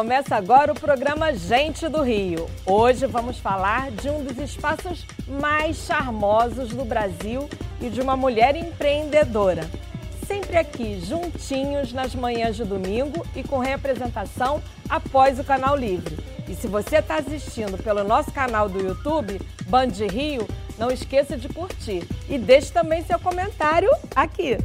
[0.00, 2.48] Começa agora o programa Gente do Rio.
[2.64, 7.46] Hoje vamos falar de um dos espaços mais charmosos do Brasil
[7.82, 9.68] e de uma mulher empreendedora.
[10.26, 16.16] Sempre aqui, juntinhos nas manhãs de domingo e com representação após o Canal Livre.
[16.48, 20.48] E se você está assistindo pelo nosso canal do YouTube, Band Rio,
[20.78, 24.56] não esqueça de curtir e deixe também seu comentário aqui.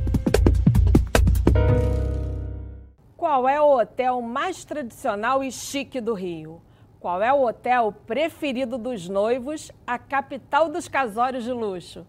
[3.25, 6.61] Qual é o hotel mais tradicional e chique do Rio?
[6.99, 12.05] Qual é o hotel preferido dos noivos, a capital dos casórios de luxo?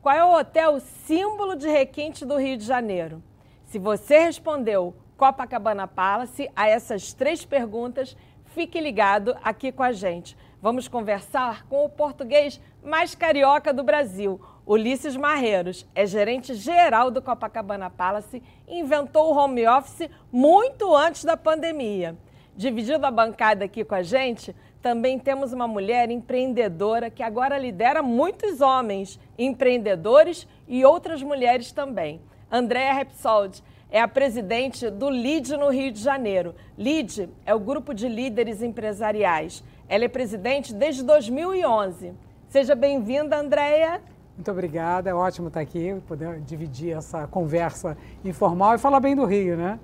[0.00, 3.20] Qual é o hotel símbolo de requinte do Rio de Janeiro?
[3.64, 10.36] Se você respondeu Copacabana Palace a essas três perguntas, fique ligado aqui com a gente.
[10.62, 15.86] Vamos conversar com o português mais carioca do Brasil, Ulisses Marreiros.
[15.94, 22.16] É gerente geral do Copacabana Palace e inventou o home office muito antes da pandemia.
[22.56, 28.02] Dividindo a bancada aqui com a gente, também temos uma mulher empreendedora que agora lidera
[28.02, 32.20] muitos homens empreendedores e outras mulheres também.
[32.50, 36.54] Andréa Repsold é a presidente do LID no Rio de Janeiro.
[36.78, 39.64] LID é o grupo de líderes empresariais.
[39.88, 42.12] Ela é presidente desde 2011.
[42.48, 44.00] Seja bem-vinda, Andréia.
[44.40, 49.26] Muito obrigada, é ótimo estar aqui, poder dividir essa conversa informal e falar bem do
[49.26, 49.78] Rio, né?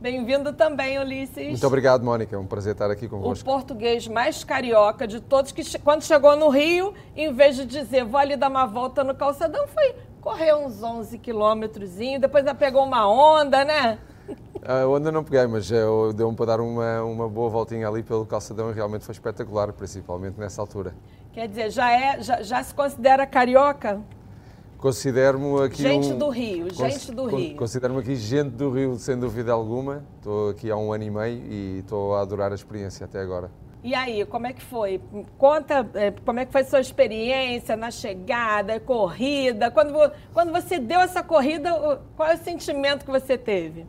[0.00, 1.48] Bem-vindo também, Ulisses.
[1.48, 2.36] Muito obrigado, Mônica.
[2.36, 3.50] É um prazer estar aqui convosco.
[3.50, 8.04] O português mais carioca de todos, que quando chegou no Rio, em vez de dizer
[8.04, 12.84] vou ali dar uma volta no calçadão, foi correr uns 11 quilômetros, depois ela pegou
[12.84, 13.98] uma onda, né?
[14.62, 18.70] A onda não peguei, mas deu-me para dar uma, uma boa voltinha ali pelo calçadão
[18.70, 20.94] e realmente foi espetacular, principalmente nessa altura.
[21.38, 24.02] Quer dizer, já, é, já, já se considera carioca?
[24.76, 25.82] Considero-me aqui.
[25.82, 27.54] Gente um, do Rio, gente do Rio.
[27.54, 30.04] Considero-me aqui gente do Rio, sem dúvida alguma.
[30.16, 33.52] Estou aqui há um ano e meio e estou a adorar a experiência até agora.
[33.84, 35.00] E aí, como é que foi?
[35.38, 39.70] Conta eh, como é que foi sua experiência na chegada, corrida.
[39.70, 39.94] Quando,
[40.34, 43.86] quando você deu essa corrida, qual é o sentimento que você teve?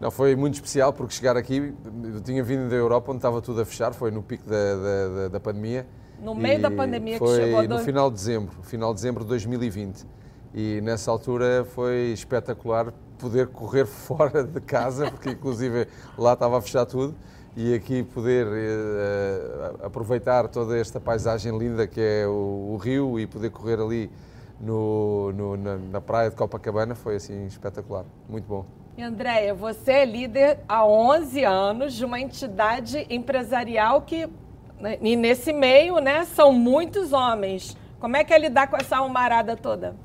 [0.00, 3.60] Não, foi muito especial porque chegar aqui, eu tinha vindo da Europa onde estava tudo
[3.60, 5.86] a fechar, foi no pico da, da, da pandemia.
[6.22, 7.58] No meio da pandemia que chegou?
[7.58, 10.06] Foi no final de dezembro, final de dezembro de 2020.
[10.54, 15.86] E nessa altura foi espetacular poder correr fora de casa, porque inclusive
[16.16, 17.14] lá estava a fechar tudo,
[17.56, 23.26] e aqui poder uh, aproveitar toda esta paisagem linda que é o, o rio e
[23.26, 24.10] poder correr ali
[24.60, 28.64] no, no, na, na praia de Copacabana foi assim espetacular, muito bom.
[28.96, 34.28] E Andréia, você é líder há 11 anos de uma entidade empresarial que,
[35.00, 37.76] e nesse meio, né, são muitos homens.
[37.98, 39.96] Como é que é lidar com essa almarada toda?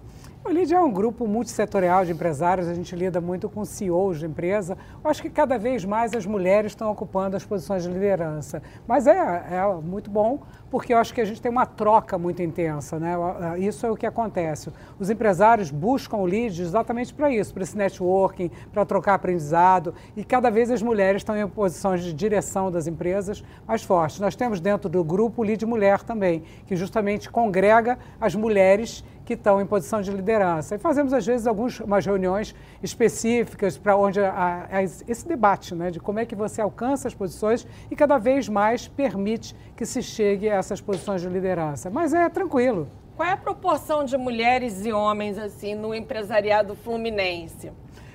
[0.45, 4.25] O LID é um grupo multissetorial de empresários, a gente lida muito com CEOs de
[4.25, 4.77] empresa.
[5.01, 8.61] Eu acho que cada vez mais as mulheres estão ocupando as posições de liderança.
[8.85, 12.41] Mas é, é muito bom, porque eu acho que a gente tem uma troca muito
[12.41, 13.15] intensa, né?
[13.57, 14.69] Isso é o que acontece.
[14.99, 20.25] Os empresários buscam o LID exatamente para isso, para esse networking, para trocar aprendizado, e
[20.25, 24.19] cada vez as mulheres estão em posições de direção das empresas mais fortes.
[24.19, 29.33] Nós temos dentro do grupo o LID Mulher também, que justamente congrega as mulheres que
[29.33, 30.75] estão em posição de liderança.
[30.75, 35.99] E fazemos, às vezes, algumas reuniões específicas para onde há, há esse debate né, de
[35.99, 40.49] como é que você alcança as posições e cada vez mais permite que se chegue
[40.49, 41.89] a essas posições de liderança.
[41.89, 42.87] Mas é tranquilo.
[43.15, 47.71] Qual é a proporção de mulheres e homens assim no empresariado fluminense?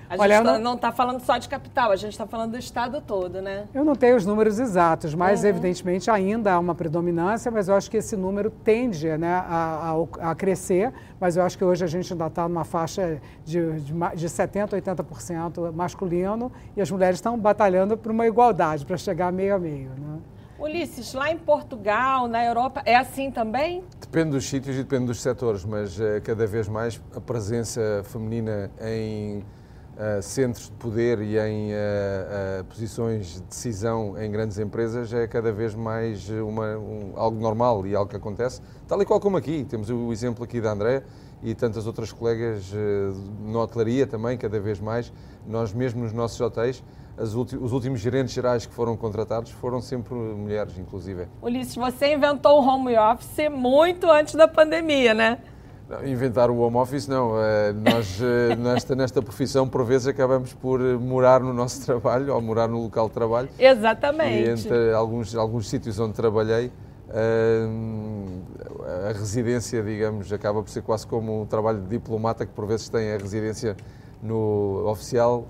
[0.08, 2.58] A gente Olha, tá, não está falando só de capital, a gente está falando do
[2.58, 3.66] estado todo, né?
[3.74, 5.50] Eu não tenho os números exatos, mas uhum.
[5.50, 10.30] evidentemente ainda há uma predominância, mas eu acho que esse número tende né, a, a,
[10.30, 13.92] a crescer, mas eu acho que hoje a gente ainda está numa faixa de, de,
[13.92, 19.54] de 70%, 80% masculino e as mulheres estão batalhando por uma igualdade, para chegar meio
[19.54, 20.18] a meio, né?
[20.58, 23.84] Ulisses, lá em Portugal, na Europa, é assim também?
[24.00, 28.68] Depende dos sítios e depende dos setores, mas uh, cada vez mais a presença feminina
[28.80, 29.44] em
[29.98, 35.52] uh, centros de poder e em uh, posições de decisão em grandes empresas é cada
[35.52, 39.66] vez mais uma, um, algo normal e algo que acontece, tal e qual como aqui.
[39.68, 41.02] Temos o exemplo aqui da André
[41.42, 42.72] e tantas outras colegas
[43.40, 45.12] na hotelaria também, cada vez mais.
[45.46, 46.82] Nós mesmo nos nossos hotéis,
[47.16, 51.26] os últimos gerentes gerais que foram contratados foram sempre mulheres, inclusive.
[51.42, 55.38] Ulisses, você inventou o home office muito antes da pandemia, né?
[55.88, 57.32] Não, inventar o home office, não.
[57.40, 62.34] Eh, nós, eh, nesta, nesta profissão, por vezes, acabamos por eh, morar no nosso trabalho
[62.34, 63.48] ou morar no local de trabalho.
[63.58, 64.46] Exatamente.
[64.46, 66.70] E entre alguns, alguns sítios onde trabalhei,
[69.08, 72.86] a residência, digamos, acaba por ser quase como um trabalho de diplomata, que por vezes
[72.90, 73.74] tem a residência
[74.22, 75.46] no oficial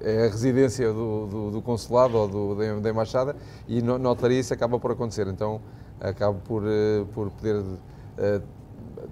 [0.00, 3.36] é a residência do, do, do consulado ou do, da, da embaixada
[3.68, 5.26] e no, na hotelaria isso acaba por acontecer.
[5.26, 5.60] Então
[6.00, 6.62] acabo por,
[7.12, 8.42] por poder uh,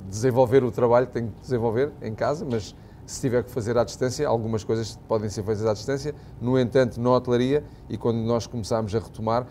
[0.08, 2.75] desenvolver o trabalho que tenho que desenvolver em casa, mas
[3.06, 6.14] se tiver que fazer à distância, algumas coisas podem ser feitas à distância.
[6.40, 9.46] No entanto, na hotelaria, e quando nós começámos a retomar, uh,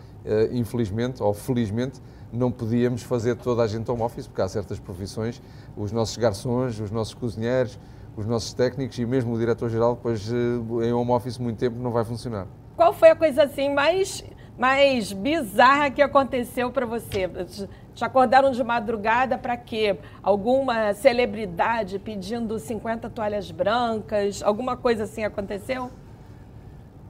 [0.52, 2.00] infelizmente ou felizmente,
[2.32, 5.42] não podíamos fazer toda a gente home office, porque há certas profissões,
[5.76, 7.78] os nossos garçons, os nossos cozinheiros,
[8.16, 12.04] os nossos técnicos e mesmo o diretor-geral, depois em home office muito tempo não vai
[12.04, 12.46] funcionar.
[12.76, 14.22] Qual foi a coisa assim mais,
[14.58, 17.30] mais bizarra que aconteceu para você?
[17.94, 19.96] Te acordaram de madrugada para quê?
[20.22, 24.42] Alguma celebridade pedindo 50 toalhas brancas?
[24.42, 25.90] Alguma coisa assim aconteceu?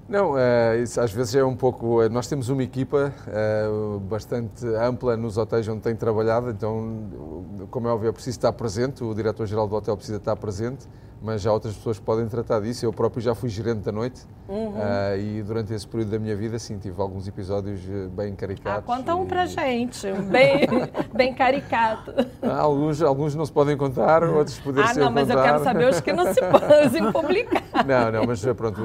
[0.06, 2.02] Não, é, isso às vezes é um pouco.
[2.02, 3.66] Eh, nós temos uma equipa é,
[4.08, 9.04] bastante ampla nos hotéis onde tenho trabalhado, então, como é óbvio, é preciso estar presente,
[9.04, 10.88] o diretor-geral do hotel precisa estar presente
[11.20, 12.84] mas há outras pessoas podem tratar disso.
[12.84, 14.70] Eu próprio já fui gerente da noite uhum.
[14.70, 18.78] uh, e durante esse período da minha vida, sim, tive alguns episódios eh, bem caricatos.
[18.78, 19.26] Ah, conta um e...
[19.26, 20.66] para gente, bem,
[21.14, 22.12] bem caricato.
[22.42, 25.64] Ah, alguns, alguns não se podem contar, outros poderiam ser Ah, não, mas eu quero
[25.64, 27.84] saber os que não se podem publicar.
[27.86, 28.80] Não, não, mas pronto,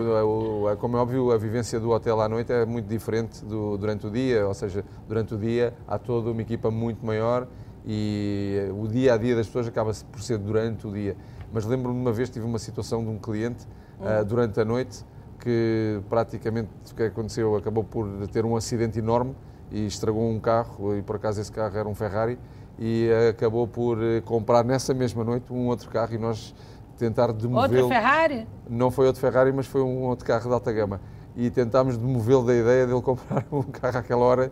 [0.80, 4.12] como é óbvio, a vivência do hotel à noite é muito diferente do, durante o
[4.12, 7.48] dia, ou seja, durante o dia há toda uma equipa muito maior
[7.86, 11.16] e o dia a dia das pessoas acaba por ser durante o dia
[11.54, 13.66] mas lembro-me de uma vez tive uma situação de um cliente
[14.00, 15.06] uh, durante a noite
[15.40, 19.36] que praticamente o que aconteceu acabou por ter um acidente enorme
[19.72, 22.40] e estragou um carro e por acaso esse carro era um Ferrari
[22.80, 26.56] e acabou por eh, comprar nessa mesma noite um outro carro e nós
[26.98, 27.84] tentar demovê-lo.
[27.84, 28.48] Outro Ferrari?
[28.70, 31.02] Não foi outro Ferrari, mas foi um outro carro de alta gama.
[31.36, 34.52] E tentámos demovê-lo da ideia dele comprar um carro àquela hora,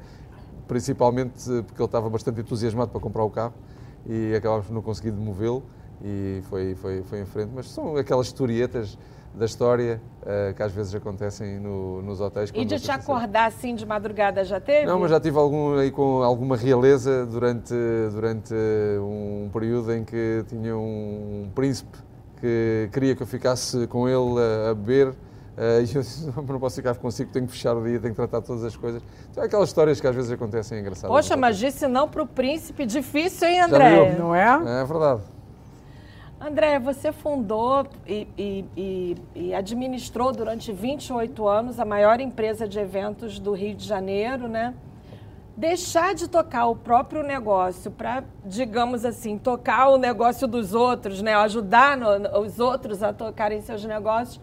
[0.68, 3.54] principalmente porque ele estava bastante entusiasmado para comprar o carro
[4.06, 5.64] e acabámos por não conseguir demovê-lo
[6.04, 7.52] e foi, foi, foi em frente.
[7.54, 8.98] Mas são aquelas historietas
[9.34, 12.52] da história uh, que às vezes acontecem no, nos hotéis.
[12.54, 14.86] E de te acordar assim de madrugada já teve?
[14.86, 17.74] Não, mas já tive algum, aí com alguma realeza durante,
[18.12, 18.54] durante
[19.00, 21.98] um período em que tinha um príncipe
[22.40, 25.10] que queria que eu ficasse com ele a, a beber.
[25.10, 28.18] Uh, e eu disse, não posso ficar consigo, tenho que fechar o dia, tenho que
[28.18, 29.02] tratar todas as coisas.
[29.32, 31.10] Então, aquelas histórias que às vezes acontecem engraçadas.
[31.10, 34.16] Poxa, mas disse não para o príncipe, difícil, hein, André?
[34.18, 34.82] Não é?
[34.82, 35.22] É verdade.
[36.44, 42.80] André, você fundou e, e, e, e, administrou durante 28 anos a maior empresa de
[42.80, 44.74] eventos do Rio de Janeiro, né?
[45.56, 51.36] Deixar de tocar o próprio negócio para, digamos assim, tocar o negócio dos outros, né?
[51.36, 54.42] Ajudar no, os outros a tocarem seus negócios,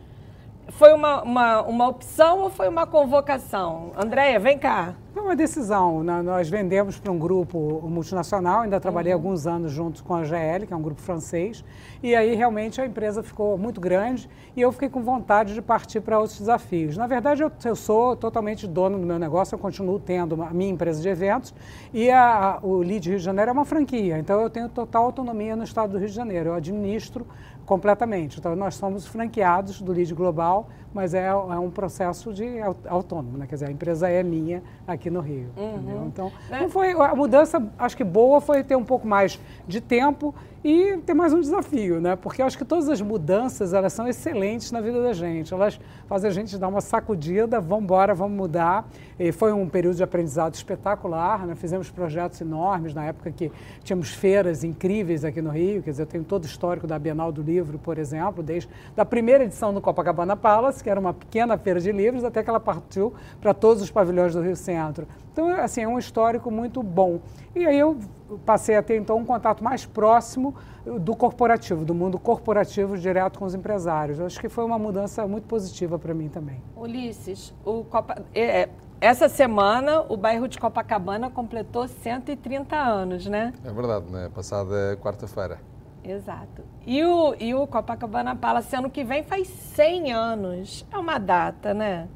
[0.71, 3.93] foi uma, uma, uma opção ou foi uma convocação?
[3.97, 4.95] Andréia, vem cá.
[5.13, 6.05] Foi uma decisão.
[6.05, 9.19] Nós vendemos para um grupo multinacional, ainda trabalhei uhum.
[9.19, 11.65] alguns anos junto com a GL, que é um grupo francês,
[12.03, 16.01] e aí realmente a empresa ficou muito grande e eu fiquei com vontade de partir
[16.01, 16.97] para outros desafios.
[16.97, 20.71] Na verdade, eu, eu sou totalmente dono do meu negócio, eu continuo tendo a minha
[20.71, 21.53] empresa de eventos
[21.93, 25.05] e a, a, o Lead Rio de Janeiro é uma franquia, então eu tenho total
[25.05, 26.51] autonomia no estado do Rio de Janeiro.
[26.51, 27.27] Eu administro
[27.69, 28.39] completamente.
[28.39, 32.47] Então, nós somos franqueados do Lead Global, mas é, é um processo de
[32.89, 33.47] autônomo, né?
[33.47, 35.51] Quer dizer, a empresa é minha aqui no Rio.
[35.55, 36.07] Uhum.
[36.07, 36.61] Então, né?
[36.63, 40.35] não foi, a mudança, acho que boa foi ter um pouco mais de tempo
[40.65, 42.17] e ter mais um desafio, né?
[42.17, 45.53] Porque eu acho que todas as mudanças, elas são excelentes na vida da gente.
[45.53, 48.89] Elas fazem a gente dar uma sacudida, vamos embora, vamos mudar.
[49.19, 51.55] E foi um período de aprendizado espetacular, né?
[51.57, 53.51] Fizemos projetos enormes na época que
[53.83, 55.83] tínhamos feiras incríveis aqui no Rio.
[55.83, 59.05] Quer dizer, eu tenho todo o histórico da Bienal do Livro, por exemplo, desde da
[59.05, 62.61] primeira edição do Copacabana Palace, que era uma pequena feira de livros, até que ela
[62.61, 65.07] partiu para todos os pavilhões do Rio Centro.
[65.33, 67.21] Então, assim, é um histórico muito bom.
[67.55, 67.97] E aí eu
[68.45, 70.55] passei a ter, então, um contato mais próximo
[71.01, 74.19] do corporativo, do mundo corporativo direto com os empresários.
[74.19, 76.63] Eu acho que foi uma mudança muito positiva para mim também.
[76.77, 78.23] Ulisses, o Copa...
[78.35, 78.69] É, é,
[79.01, 83.53] essa semana o bairro de Copacabana completou 130 anos, né?
[83.65, 84.29] É verdade, né?
[84.35, 85.59] Passada quarta-feira.
[86.03, 86.63] Exato.
[86.87, 90.87] E o, e o Copacabana Palace ano que vem faz 100 anos.
[90.91, 92.09] É uma data, né?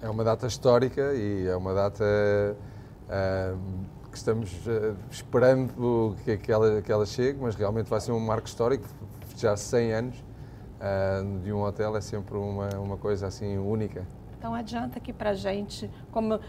[0.00, 3.58] É uma data histórica e é uma data uh,
[4.10, 8.20] que estamos uh, esperando que, que, ela, que ela chegue, mas realmente vai ser um
[8.20, 8.86] marco histórico.
[9.36, 14.06] Já 100 anos uh, de um hotel é sempre uma, uma coisa assim única.
[14.40, 16.40] Então adianta aqui para gente como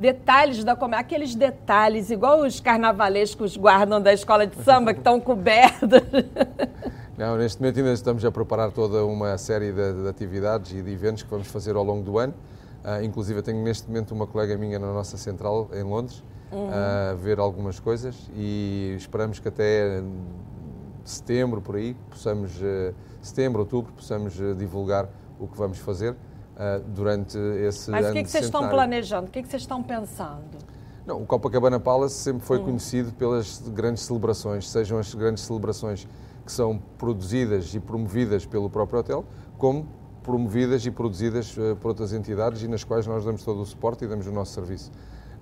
[0.00, 6.02] detalhes da aqueles detalhes igual os carnavalescos guardam da escola de samba que estão cobertos.
[7.16, 10.90] Não, neste momento ainda estamos a preparar toda uma série de, de atividades e de
[10.90, 12.34] eventos que vamos fazer ao longo do ano.
[12.84, 16.68] Uh, inclusive, eu tenho neste momento uma colega minha na nossa central em Londres uhum.
[16.68, 20.02] a ver algumas coisas e esperamos que até
[21.04, 22.92] setembro, por aí, possamos, uh,
[23.22, 26.16] setembro, outubro, possamos uh, divulgar o que vamos fazer.
[26.94, 29.26] Durante esse Mas ano o que, é que vocês estão planejando?
[29.26, 30.58] O que, é que vocês estão pensando?
[31.06, 32.64] Não, o Copacabana Palace sempre foi Hum.
[32.64, 36.06] conhecido pelas grandes celebrações, sejam as grandes celebrações
[36.46, 39.24] que são produzidas e promovidas pelo próprio hotel,
[39.58, 39.86] como
[40.22, 44.04] promovidas e produzidas eh, por outras entidades e nas quais nós damos todo o suporte
[44.04, 44.90] e damos o nosso serviço.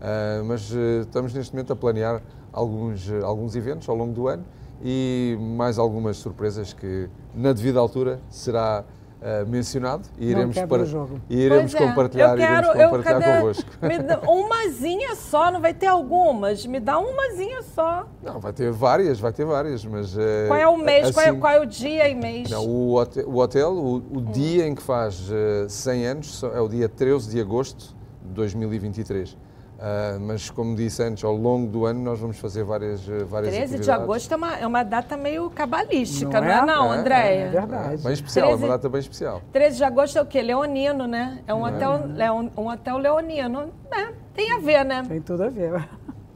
[0.01, 2.21] Ah, mas eh, estamos neste momento a planear
[2.53, 4.45] alguns, eh, alguns eventos ao longo do ano
[4.83, 8.85] e mais algumas surpresas que, na devida altura, será
[9.25, 11.21] ah, mencionado e Não iremos, jogo.
[11.31, 13.71] e iremos Pois é, compartilhar, eu quero, iremos eu, compartilhar cadê- convosco.
[13.83, 16.67] Me dá umazinha só, não vai ter algumas.
[16.67, 18.07] Me dá umazinha só.
[18.23, 20.17] Não, vai ter várias, vai ter várias, mas...
[20.19, 21.11] eh, Qual é o mês?
[21.13, 22.51] Qual, é, assim- qual é o dia e mês?
[22.51, 26.61] Não, o hotel, o, hotel, o, o dia em que faz eh, 100 anos é
[26.61, 29.37] o dia 13 de agosto de 2023.
[29.85, 33.53] Ah, mas, como disse antes, ao longo do ano nós vamos fazer várias, eh, várias
[33.53, 36.65] 13 de agosto é uma, é uma data meio cabalística, Não não é, é?
[36.65, 37.45] não, É, Andréia?
[37.47, 38.03] É verdade.
[38.05, 39.43] Bem especial, é 13 uma data bem especial.
[39.53, 40.41] 13 de agosto é o quê?
[40.41, 41.41] Leonino, né?
[41.49, 43.73] É um, hotel, é um, um hotel leonino.
[43.91, 45.03] É, tem a ver, né?
[45.09, 45.89] Tem tudo a ver.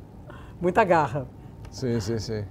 [0.61, 1.29] Muita garra.
[1.71, 2.45] Sim, sim, sim.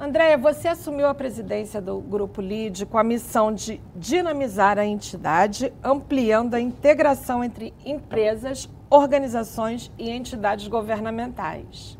[0.00, 5.70] Andréia, você assumiu a presidência do Grupo LID com a missão de dinamizar a entidade,
[5.84, 11.98] ampliando a integração entre empresas, organizações e entidades governamentais.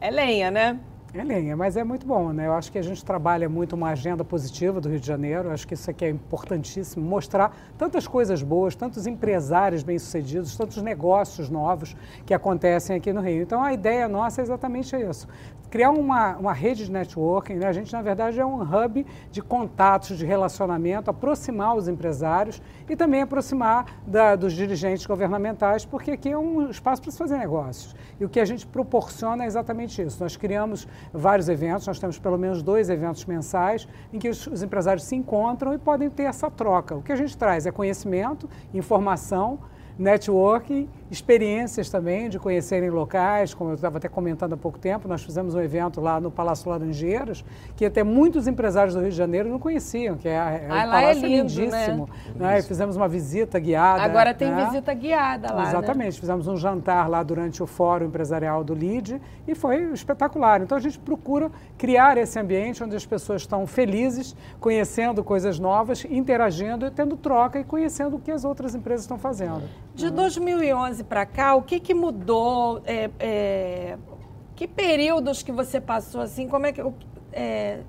[0.00, 0.78] É lenha, né?
[1.12, 2.46] É lenha, mas é muito bom, né?
[2.46, 5.48] Eu acho que a gente trabalha muito uma agenda positiva do Rio de Janeiro.
[5.48, 10.80] Eu acho que isso aqui é importantíssimo, mostrar tantas coisas boas, tantos empresários bem-sucedidos, tantos
[10.82, 13.42] negócios novos que acontecem aqui no Rio.
[13.42, 15.26] Então, a ideia nossa é exatamente isso.
[15.68, 17.66] Criar uma, uma rede de networking, né?
[17.66, 22.94] A gente, na verdade, é um hub de contatos, de relacionamento, aproximar os empresários e
[22.94, 27.94] também aproximar da- dos dirigentes governamentais, porque aqui é um espaço para se fazer negócios.
[28.20, 30.22] E o que a gente proporciona é exatamente isso.
[30.22, 34.62] Nós criamos vários eventos, nós temos pelo menos dois eventos mensais em que os, os
[34.62, 36.94] empresários se encontram e podem ter essa troca.
[36.94, 39.58] O que a gente traz é conhecimento, informação,
[39.98, 45.22] networking, experiências também de conhecerem locais, como eu estava até comentando há pouco tempo, nós
[45.22, 47.44] fizemos um evento lá no Palácio Laranjeiras,
[47.76, 50.76] que até muitos empresários do Rio de Janeiro não conheciam, que é, é Ah, um
[50.76, 52.08] é palácio lindo, lindíssimo.
[52.34, 52.58] Né?
[52.58, 54.02] E Fizemos uma visita guiada.
[54.02, 54.64] Agora tem né?
[54.66, 55.62] visita guiada lá.
[55.62, 55.68] né?
[55.68, 60.60] Exatamente, fizemos um jantar lá durante o Fórum Empresarial do LID e foi espetacular.
[60.62, 66.04] Então a gente procura criar esse ambiente onde as pessoas estão felizes, conhecendo coisas novas,
[66.04, 69.62] interagindo e tendo troca e conhecendo o que as outras empresas estão fazendo.
[69.94, 72.82] De 2011 para cá, o que, que mudou?
[72.84, 73.98] É, é,
[74.54, 76.48] que períodos que você passou assim?
[76.48, 76.82] Como é que.
[77.32, 77.80] É,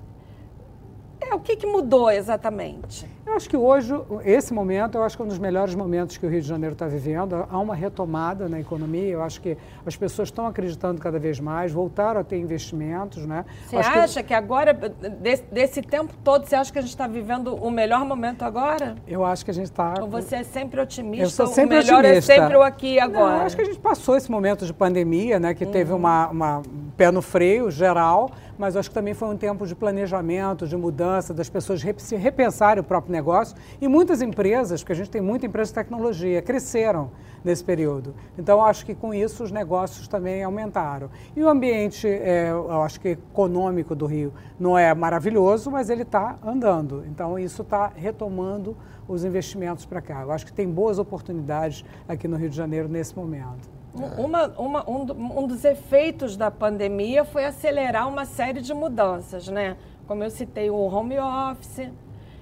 [1.20, 3.06] é, o que, que mudou exatamente?
[3.26, 3.94] Eu acho que hoje,
[4.24, 6.72] esse momento, eu acho que é um dos melhores momentos que o Rio de Janeiro
[6.72, 7.46] está vivendo.
[7.50, 11.70] Há uma retomada na economia, eu acho que as pessoas estão acreditando cada vez mais,
[11.70, 13.26] voltaram a ter investimentos.
[13.26, 13.44] Né?
[13.66, 16.90] Você Acho que- acha que, agora, desse, desse tempo todo, você acha que a gente
[16.90, 18.94] está vivendo o melhor momento agora?
[19.06, 19.94] Eu acho que a gente está.
[20.00, 21.24] Ou você é sempre otimista?
[21.26, 22.32] Eu sou sempre o melhor otimista.
[22.32, 23.38] é sempre o aqui e agora?
[23.38, 26.58] Não, acho que a gente passou esse momento de pandemia, né, que teve uma, uma-
[26.60, 30.66] um pé no freio geral, mas eu acho que também foi um tempo de planejamento,
[30.66, 33.56] de mudança, das pessoas se repensarem o próprio negócio.
[33.80, 37.10] E muitas empresas, porque a gente tem muita empresa de tecnologia, cresceram
[37.44, 38.14] nesse período.
[38.36, 41.08] Então, acho que com isso os negócios também aumentaram.
[41.36, 46.02] E o ambiente, é, eu acho que econômico do Rio não é maravilhoso, mas ele
[46.02, 47.04] está andando.
[47.06, 50.22] Então, isso está retomando os investimentos para cá.
[50.22, 53.68] Eu acho que tem boas oportunidades aqui no Rio de Janeiro nesse momento.
[54.18, 59.76] Uma- uma- um, um dos efeitos da pandemia foi acelerar uma série de mudanças, né?
[60.08, 61.90] Como eu citei, o home office.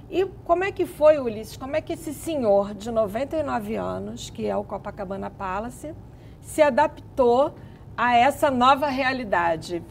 [0.09, 1.57] E como é que foi, Ulisses?
[1.57, 5.93] Como é que esse senhor de 99 anos, que é o Copacabana Palace,
[6.41, 7.57] se adaptou
[7.97, 9.83] a essa nova realidade?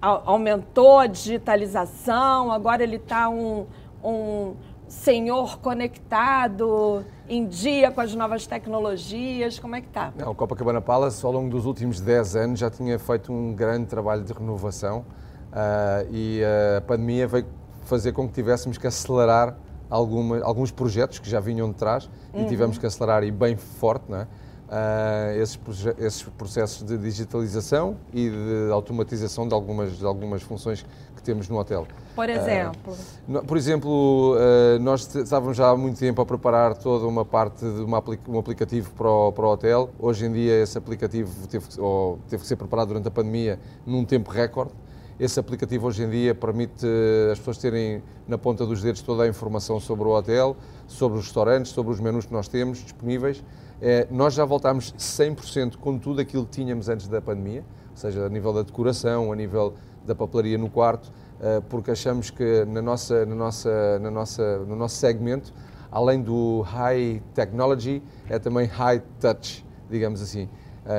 [0.00, 3.66] Aumentou a digitalização, agora ele está um,
[4.04, 4.54] um
[4.86, 9.58] senhor conectado, em dia com as novas tecnologias.
[9.58, 10.12] Como é que está?
[10.24, 14.22] O Copacabana Palace, ao longo dos últimos 10 anos, já tinha feito um grande trabalho
[14.22, 15.04] de renovação
[16.10, 16.42] e
[16.76, 17.46] a pandemia veio
[17.82, 19.56] fazer com que tivéssemos que acelerar
[19.90, 24.04] alguma, alguns projetos que já vinham de trás e tivemos que acelerar e bem forte,
[24.08, 24.26] não é?
[24.68, 25.58] Ah, esses,
[25.98, 30.84] esses processos de digitalização e de automatização de algumas, de algumas funções
[31.14, 31.86] que temos no hotel.
[32.16, 32.96] Por exemplo.
[33.28, 37.60] No- Por exemplo, eh, nós estávamos já há muito tempo a preparar toda uma parte
[37.60, 39.90] de uma um aplicativo para o, para o hotel.
[39.98, 44.04] Hoje em dia esse aplicativo teve, ou teve que ser preparado durante a pandemia num
[44.04, 44.72] tempo recorde.
[45.18, 49.22] Esse aplicativo hoje em dia permite eh, as pessoas terem na ponta dos dedos toda
[49.22, 50.56] a informação sobre o hotel,
[50.88, 53.44] sobre os restaurantes, sobre os menus que nós temos disponíveis.
[53.80, 58.26] Eh, Nós já voltámos 100% com tudo aquilo que tínhamos antes da pandemia, ou seja,
[58.26, 62.82] a nível da decoração, a nível da papelaria no quarto, eh, porque achamos que na
[62.82, 65.54] nossa, na nossa, na nossa, no nosso segmento
[65.92, 70.48] além do high technology, é também high touch, digamos assim.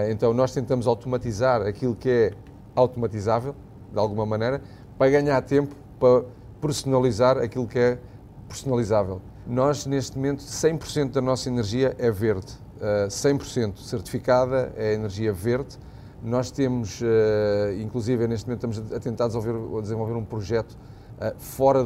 [0.10, 2.32] Então nós tentamos automatizar aquilo que é
[2.74, 3.54] automatizável,
[3.92, 4.62] de alguma maneira,
[4.98, 6.26] para ganhar tempo para
[6.62, 8.00] personalizar aquilo que é
[8.48, 9.22] personalizável.
[9.46, 15.78] Nós, neste momento, 100% da nossa energia é verde, uh, 100% certificada, é energia verde.
[16.24, 17.06] Nós temos, uh,
[17.80, 21.86] inclusive, neste momento, estamos a tentar desenvolver, a desenvolver um projeto uh, fora,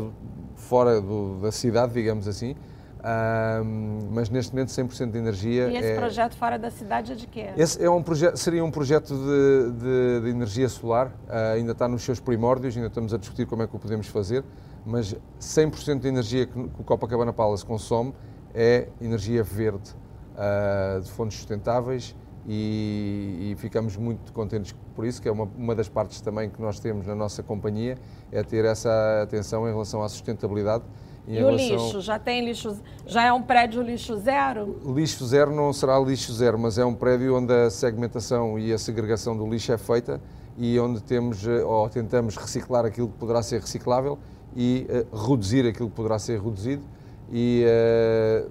[0.56, 2.56] fora do, da cidade, digamos assim,
[3.00, 5.70] um, mas neste momento 100% de energia.
[5.70, 5.96] E esse é...
[5.96, 7.50] projeto fora da cidade é de quê?
[7.56, 11.88] Esse é um projeto, seria um projeto de, de, de energia solar, uh, ainda está
[11.88, 14.44] nos seus primórdios, ainda estamos a discutir como é que o podemos fazer,
[14.86, 18.13] mas 100% de energia que o Copacabana Palace consome
[18.53, 19.96] é energia verde,
[20.36, 22.15] uh, de fontes sustentáveis
[22.48, 26.62] e, e, ficamos muito contentes por isso, que é uma, uma das partes também que
[26.62, 27.98] nós temos na nossa companhia,
[28.32, 30.84] é ter essa atenção em relação à sustentabilidade
[31.29, 31.77] e relação...
[31.77, 32.01] o lixo?
[32.01, 32.77] Já tem lixo?
[33.05, 34.79] Já é um prédio lixo zero?
[34.83, 38.77] Lixo zero não será lixo zero, mas é um prédio onde a segmentação e a
[38.79, 40.19] segregação do lixo é feita
[40.57, 44.17] e onde temos eh, ou tentamos reciclar aquilo que poderá ser reciclável
[44.55, 46.83] e uh, reduzir aquilo que poderá ser reduzido
[47.31, 48.50] e uh,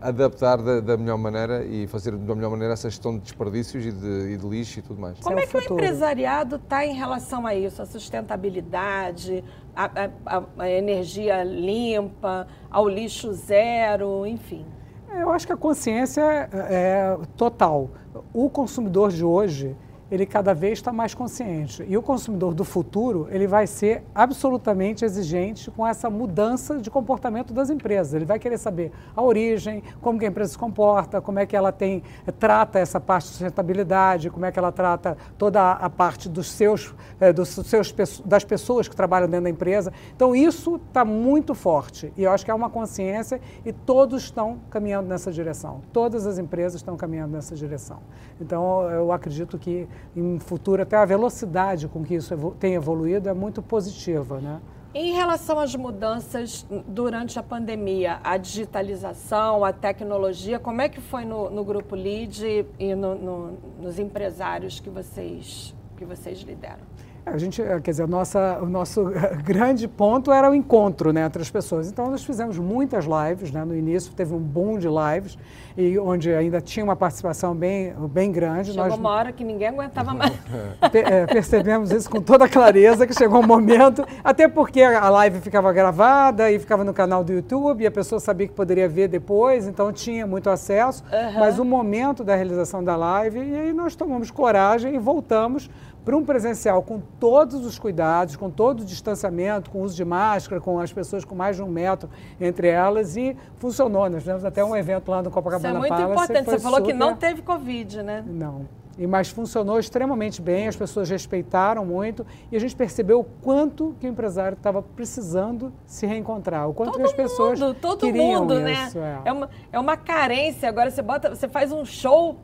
[0.00, 3.92] adaptar da, da, melhor maneira e fazer da melhor maneira essa gestão de desperdícios e
[3.92, 5.18] de, e de lixo e tudo mais.
[5.20, 7.80] Como é, é que o empresariado está em relação a isso?
[7.80, 9.42] A sustentabilidade,
[9.74, 14.66] a, a, a energia limpa, ao lixo zero, enfim.
[15.10, 17.90] Eu acho que a consciência é, é total.
[18.32, 19.76] O consumidor de hoje
[20.10, 21.84] ele cada vez está mais consciente.
[21.88, 27.52] E o consumidor do futuro, ele vai ser absolutamente exigente com essa mudança de comportamento
[27.52, 28.14] das empresas.
[28.14, 31.56] Ele vai querer saber a origem, como que a empresa se comporta, como é que
[31.56, 32.02] ela tem
[32.38, 36.94] trata essa parte de sustentabilidade, como é que ela trata toda a parte dos seus,
[37.20, 37.94] eh, dos seus
[38.24, 39.92] das pessoas que trabalham dentro da empresa.
[40.14, 44.58] Então isso está muito forte e eu acho que é uma consciência e todos estão
[44.70, 45.80] caminhando nessa direção.
[45.92, 48.00] Todas as empresas estão caminhando nessa direção.
[48.40, 53.34] Então eu acredito que em futuro até a velocidade com que isso tem evoluído é
[53.34, 54.60] muito positiva, né?
[54.94, 61.24] Em relação às mudanças durante a pandemia, a digitalização, a tecnologia, como é que foi
[61.24, 66.84] no, no Grupo LEAD e no, no, nos empresários que vocês, que vocês lideram?
[67.26, 69.10] A gente, eh, quer dizer, nossa, o nosso
[69.42, 71.90] grande ponto era o encontro né, entre as pessoas.
[71.90, 75.38] Então, nós fizemos muitas lives, né, no início teve um boom de lives,
[75.76, 78.72] e onde ainda tinha uma participação bem, bem grande.
[78.72, 80.32] Chegou nós, uma hora que ninguém aguentava mais.
[80.92, 85.72] é, percebemos isso com toda clareza, que chegou um momento, até porque a live ficava
[85.72, 89.66] gravada e ficava no canal do YouTube, e a pessoa sabia que poderia ver depois,
[89.66, 91.40] então tinha muito acesso, uhum.
[91.40, 95.70] mas o momento da realização da live, e aí nós tomamos coragem e voltamos
[96.04, 100.60] para um presencial com todos os cuidados, com todo o distanciamento, com uso de máscara,
[100.60, 104.08] com as pessoas com mais de um metro entre elas e funcionou.
[104.10, 105.86] Nós tivemos até um evento lá no Copacabana Palace.
[105.86, 106.58] Isso é muito Palace, importante.
[106.58, 106.92] Você falou super...
[106.92, 108.24] que não teve Covid, né?
[108.26, 108.66] Não.
[108.96, 113.94] E, mas funcionou extremamente bem, as pessoas respeitaram muito e a gente percebeu o quanto
[113.98, 117.98] que o empresário estava precisando se reencontrar, o quanto todo que as pessoas mundo, todo
[117.98, 118.72] queriam mundo, né?
[118.86, 118.98] isso?
[118.98, 119.22] É.
[119.24, 119.32] é.
[119.32, 120.68] uma, é uma carência.
[120.68, 122.38] Agora você bota, você faz um show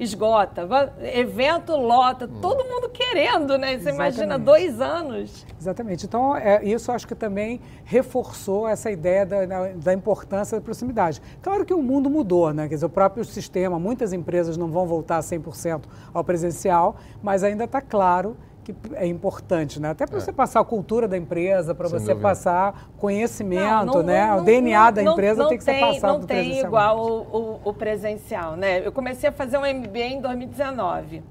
[0.00, 0.66] esgota,
[1.14, 2.40] evento lota, hum.
[2.40, 3.68] todo mundo querendo, né?
[3.68, 3.94] Você Exatamente.
[3.94, 5.46] imagina dois anos.
[5.60, 6.06] Exatamente.
[6.06, 11.20] Então, é, isso acho que também reforçou essa ideia da, da, importância da proximidade.
[11.42, 12.66] Claro que o mundo mudou, né?
[12.66, 15.82] Quer dizer, o próprio sistema, muitas empresas não vão voltar 100%
[16.14, 19.90] ao presencial, mas ainda está claro que é importante, né?
[19.90, 20.20] Até para é.
[20.20, 22.20] você passar a cultura da empresa, para você dúvida.
[22.20, 24.26] passar conhecimento, não, não, né?
[24.26, 27.74] Não, o DNA da empresa tem que ser passado Não tem igual o, o, o,
[27.74, 28.86] presencial, né?
[28.86, 31.22] Eu comecei a fazer um MBA em 2019,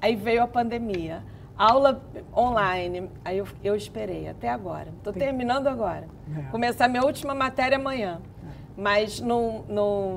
[0.00, 1.22] aí veio a pandemia.
[1.56, 2.00] Aula
[2.34, 4.88] online, aí eu, eu esperei até agora.
[4.96, 6.08] Estou terminando agora.
[6.34, 6.50] É.
[6.50, 8.18] Começar minha última matéria amanhã.
[8.42, 8.80] É.
[8.80, 10.16] Mas não, não,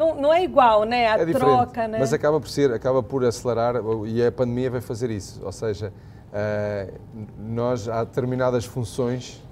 [0.00, 1.06] não não, é igual, né?
[1.08, 1.98] A é troca, né?
[1.98, 5.40] Mas acaba por ser, acaba por acelerar e a pandemia vai fazer isso.
[5.44, 5.92] Ou seja,
[6.32, 6.98] uh,
[7.38, 9.42] nós há determinadas funções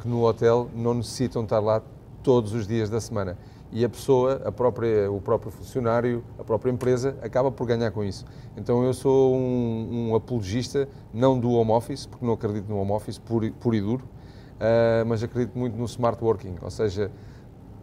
[0.00, 1.82] que no hotel não necessitam estar lá
[2.22, 3.36] todos os dias da semana.
[3.70, 8.02] E a pessoa, a própria, o próprio funcionário, a própria empresa, acaba por ganhar com
[8.02, 8.24] isso.
[8.56, 12.92] Então eu sou um, um apologista, não do home office, porque não acredito no home
[12.92, 17.10] office puro, puro e duro, uh, mas acredito muito no smart working, ou seja,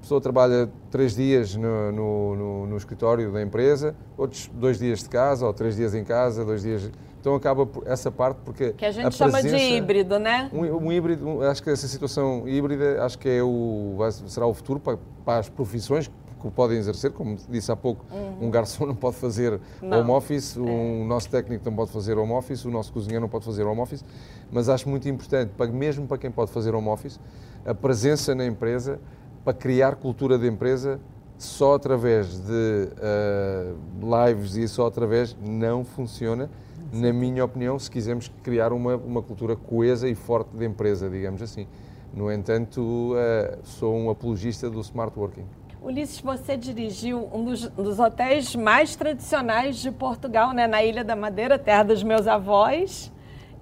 [0.06, 5.10] pessoa trabalha três dias no, no, no, no, escritório da empresa, outros dois dias de
[5.10, 6.92] casa, ou três dias em casa, dois dias.
[7.20, 8.72] Então acaba essa parte porque.
[8.74, 10.48] Que a gente a chama de híbrido, né?
[10.54, 14.54] Um, um híbrido, um, acho que essa situação híbrida acho que é o, será o
[14.54, 18.46] futuro para, para as profissões que podem exercer, como disse há pouco, uhum.
[18.48, 20.02] um garçom não pode fazer não.
[20.02, 21.06] home office, um é.
[21.08, 24.06] nosso técnico não pode fazer home office, o nosso cozinheiro não pode fazer home office,
[24.52, 27.20] mas acho muito importante, mesmo para quem pode fazer home office,
[27.66, 29.00] a presença na empresa
[29.46, 31.00] para criar cultura de empresa
[31.38, 36.50] só através de uh, lives e só através não funciona,
[36.92, 41.42] na minha opinião, se quisermos criar uma, uma cultura coesa e forte de empresa, digamos
[41.42, 41.68] assim.
[42.14, 45.46] No entanto, uh, sou um apologista do smart working.
[45.82, 51.16] Ulisses, você dirigiu um dos, dos, hotéis mais tradicionais de Portugal, né, na Ilha da
[51.16, 53.12] Madeira, terra dos meus avós,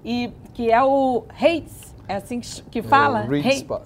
[0.05, 3.23] e que é o Reitz, é assim que, que fala?
[3.23, 3.27] É,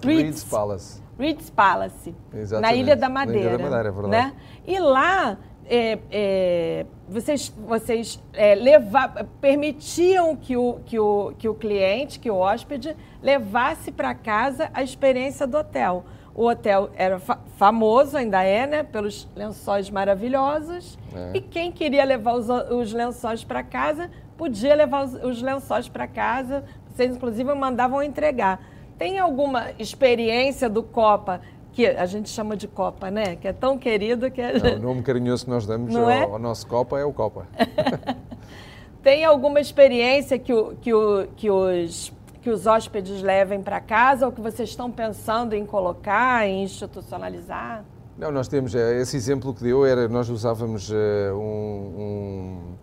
[0.06, 1.07] Reed's Palace.
[1.18, 2.76] Reed's Palace, Exatamente.
[2.76, 3.40] na Ilha da Madeira.
[3.40, 4.10] Na Ilha da Madeira, é verdade.
[4.10, 4.32] Né?
[4.66, 11.54] E lá é, é, vocês, vocês é, levar, permitiam que o, que, o, que o
[11.54, 16.04] cliente, que o hóspede, levasse para casa a experiência do hotel.
[16.34, 18.82] O hotel era fa famoso, ainda é, né?
[18.84, 20.96] Pelos lençóis maravilhosos.
[21.12, 21.32] É.
[21.34, 26.06] E quem queria levar os, os lençóis para casa, podia levar os, os lençóis para
[26.06, 26.64] casa.
[26.86, 28.60] Vocês, inclusive, mandavam entregar.
[28.98, 31.40] Tem alguma experiência do Copa
[31.72, 33.36] que a gente chama de Copa, né?
[33.36, 34.42] Que é tão querido que...
[34.42, 34.52] A...
[34.52, 36.24] Não, o nome carinhoso que nós damos ao, é?
[36.24, 37.46] ao, nosso Copa é o Copa.
[39.00, 44.26] Tem alguma experiência que, o, que, o, que, os, que os hóspedes levem para casa
[44.26, 47.84] ou que vocês estão pensando em colocar, em institucionalizar?
[48.18, 50.94] Não, nós temos, eh, esse exemplo que deu era, nós usávamos uh,
[51.34, 52.74] um, um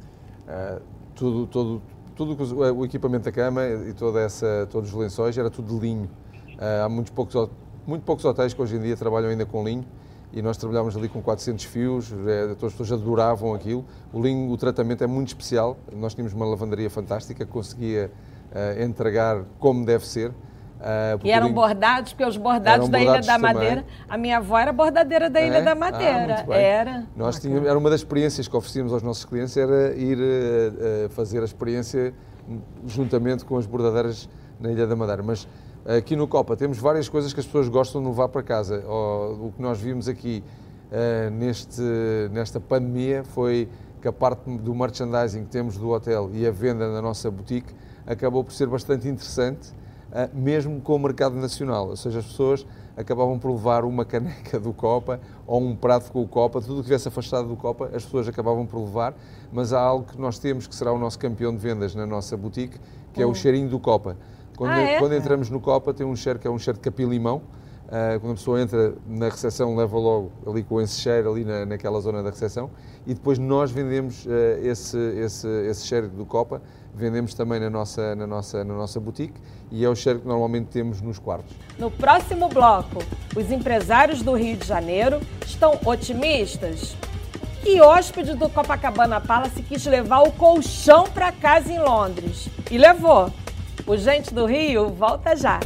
[0.47, 0.81] uh,
[1.13, 1.81] tudo, todo,
[2.15, 2.35] tudo
[2.73, 6.09] o equipamento da cama e toda essa, todos os lençóis era tudo de linho.
[6.55, 7.49] Uh, há muitos poucos,
[7.85, 9.85] muito poucos hotéis que hoje em dia trabalham ainda com linho
[10.35, 13.85] e nós trabalhávamos ali com 400 fios, é, as pessoas adoravam aquilo.
[14.11, 15.77] O linho, o tratamento é muito especial.
[15.93, 18.11] Nós tínhamos uma lavandaria fantástica, conseguia
[18.51, 20.33] uh, entregar como deve ser.
[20.85, 23.77] Uh, e eram bordados, porque os bordados da Ilha da Madeira.
[23.77, 23.85] Também.
[24.07, 25.61] A minha avó era bordadeira da Ilha é?
[25.63, 26.45] da ah, Madeira.
[26.47, 27.03] Ah, era.
[27.15, 31.41] Nós tínhamos, era uma das experiências que oferecíamos aos nossos clientes, era ir uh, fazer
[31.41, 32.13] a experiência
[32.85, 35.23] juntamente com as bordadeiras na Ilha da Madeira.
[35.23, 35.47] Mas
[35.87, 38.83] aqui no Copa temos várias coisas que as pessoas gostam de levar para casa.
[38.87, 40.43] O que nós vimos aqui
[40.91, 41.81] uh, neste,
[42.31, 43.67] nesta pandemia foi
[43.99, 47.73] que a parte do merchandising que temos do hotel e a venda na nossa boutique
[48.05, 49.73] acabou por ser bastante interessante
[50.33, 51.89] mesmo com o mercado nacional.
[51.89, 56.21] Ou seja, as pessoas acabavam por levar uma caneca do Copa ou um prato com
[56.21, 59.13] o Copa, tudo o que estivesse afastado do Copa, as pessoas acabavam por levar,
[59.51, 62.37] mas há algo que nós temos que será o nosso campeão de vendas na nossa
[62.37, 62.79] boutique,
[63.13, 63.35] que é o hum.
[63.35, 64.17] cheirinho do Copa.
[64.57, 64.99] Quando, ah, é?
[64.99, 67.41] quando entramos no Copa tem um cheiro que é um cheiro de capim-limão,
[67.85, 71.67] Uh, quando a pessoa entra na recepção, leva logo ali com esse cheiro ali na,
[71.67, 72.71] naquela zona da recepção
[73.05, 74.29] e depois nós vendemos uh,
[74.63, 76.63] esse, esse, esse cheiro do Copa
[76.95, 79.39] vendemos também na nossa, na, nossa, na nossa boutique
[79.71, 81.53] e é o cheiro que normalmente temos nos quartos.
[81.77, 82.99] No próximo bloco,
[83.35, 86.95] os empresários do Rio de Janeiro estão otimistas?
[87.65, 92.47] E hóspede do Copacabana Palace quis levar o colchão para casa em Londres.
[92.69, 93.33] E levou.
[93.87, 95.59] O Gente do Rio volta já.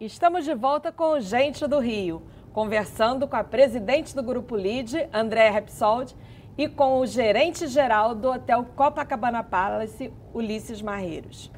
[0.00, 2.22] Estamos de volta com o Gente do Rio
[2.56, 6.16] conversando com a presidente do Grupo LID, Andréa Repsold,
[6.56, 11.52] e com o gerente-geral do Hotel Copacabana Palace, Ulisses Marreiros.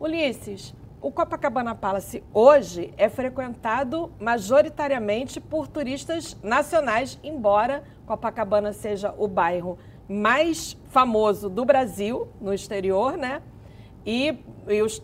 [0.00, 9.28] Ulisses, o Copacabana Palace hoje é frequentado majoritariamente por turistas nacionais, embora Copacabana seja o
[9.28, 9.78] bairro
[10.08, 13.40] mais famoso do Brasil, no exterior, né?
[14.04, 14.36] E,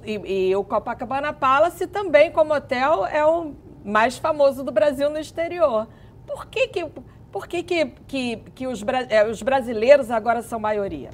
[0.05, 3.55] e, e, o Copacabana Palace também, como hotel, é o
[3.88, 5.88] mais famoso do Brasil no exterior.
[6.27, 6.87] Por que, que,
[7.33, 11.11] por que, que, que, que os, é, os brasileiros agora são maioria?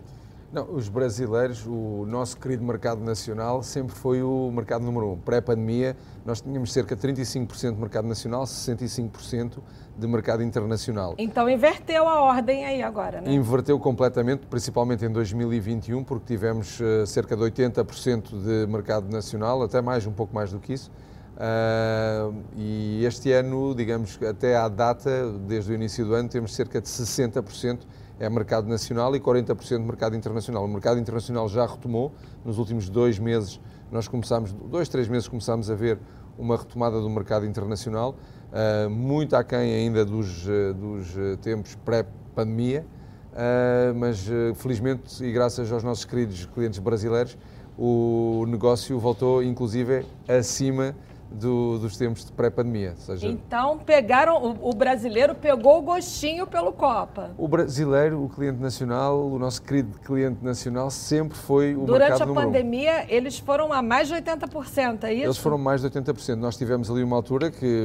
[0.52, 5.16] Não, os brasileiros, o nosso querido mercado nacional sempre foi o mercado número um.
[5.16, 9.58] Pré-pandemia, nós tínhamos cerca de 35% de mercado nacional, 65%
[9.98, 11.16] de mercado internacional.
[11.18, 13.32] Então inverteu a ordem aí agora, né?
[13.32, 19.82] Inverteu completamente, principalmente em 2021, porque tivemos uh, cerca de 80% de mercado nacional, até
[19.82, 20.88] mais, um pouco mais do que isso.
[21.34, 26.80] Uh, e este ano, digamos, até à data, desde o início do ano, temos cerca
[26.80, 27.80] de 60%
[28.20, 30.64] é mercado nacional e 40% mercado internacional.
[30.64, 32.12] O mercado internacional já retomou,
[32.44, 35.98] nos últimos dois meses, nós começámos, dois, três meses, começámos a ver
[36.38, 38.14] uma retomada do mercado internacional,
[38.52, 42.86] uh, muito aquém ainda dos, dos tempos pré-pandemia,
[43.32, 47.36] uh, mas felizmente e graças aos nossos queridos clientes brasileiros,
[47.76, 50.94] o negócio voltou inclusive acima
[51.34, 52.94] do, dos tempos de pré-pandemia.
[52.96, 53.26] Seja...
[53.26, 57.30] Então, pegaram, o, o, brasileiro pegou o gostinho pelo Copa.
[57.36, 62.30] O brasileiro, o cliente nacional, o nosso querido cliente nacional, sempre foi o Durante mercado
[62.30, 63.06] a pandemia, um.
[63.08, 65.24] eles foram a mais de 80%, é isso?
[65.24, 66.36] Eles foram mais de 80%.
[66.36, 67.82] Nós tivemos ali uma altura que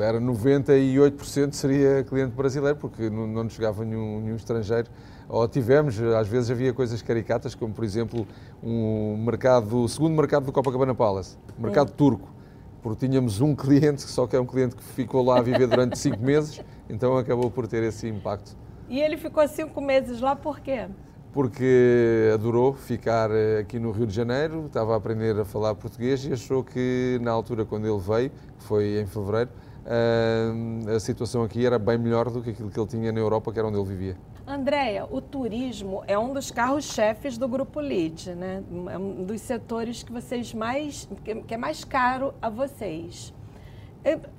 [0.00, 4.88] era 98% seria cliente brasileiro, porque não, não nos chegava nenhum, nenhum estrangeiro
[5.28, 8.26] ou tivemos, às vezes havia coisas caricatas, como por exemplo
[8.60, 11.94] um mercado, o segundo mercado do Copacabana Palace, mercado hum.
[11.96, 12.39] turco
[12.82, 15.98] porque tínhamos um cliente, só que é um cliente que ficou lá a viver durante
[15.98, 18.56] cinco meses, então acabou por ter esse impacto.
[18.88, 20.88] E ele ficou cinco meses lá por quê?
[21.32, 26.24] Porque adorou ficar eh, aqui no Rio de Janeiro, estava a aprender a falar português
[26.24, 29.50] e achou que na altura quando ele veio, que foi em fevereiro,
[29.86, 33.52] eh, a situação aqui era bem melhor do que aquilo que ele tinha na Europa,
[33.52, 34.16] que era onde ele vivia.
[34.46, 38.62] Andréia, o turismo é um dos carros-chefes do Grupo LID, né?
[38.90, 41.08] É um dos setores que vocês mais,
[41.46, 43.32] que é mais caro a vocês.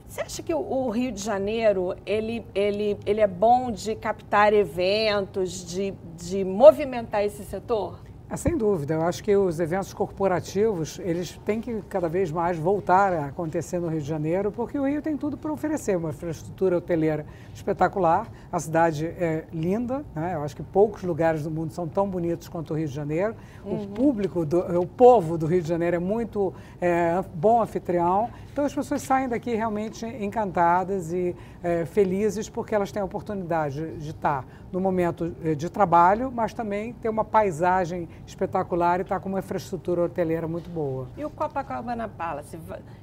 [0.07, 5.65] Você acha que o Rio de Janeiro ele, ele, ele é bom de captar eventos,
[5.65, 7.99] de, de movimentar esse setor?
[8.31, 12.57] É, sem dúvida, eu acho que os eventos corporativos eles têm que cada vez mais
[12.57, 16.11] voltar a acontecer no Rio de Janeiro, porque o Rio tem tudo para oferecer, uma
[16.11, 20.35] infraestrutura hoteleira espetacular, a cidade é linda, né?
[20.35, 23.35] eu acho que poucos lugares do mundo são tão bonitos quanto o Rio de Janeiro,
[23.65, 23.83] uhum.
[23.83, 28.63] o público, do, o povo do Rio de Janeiro é muito é, bom anfitrião, então
[28.63, 34.09] as pessoas saem daqui realmente encantadas e é, felizes porque elas têm a oportunidade de
[34.09, 39.29] estar no momento é, de trabalho, mas também ter uma paisagem espetacular e estar com
[39.29, 41.07] uma infraestrutura hoteleira muito boa.
[41.17, 42.57] E o Copacabana Palace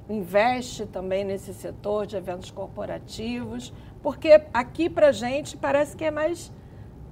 [0.09, 6.51] investe também nesse setor de eventos corporativos, porque aqui para gente parece que é mais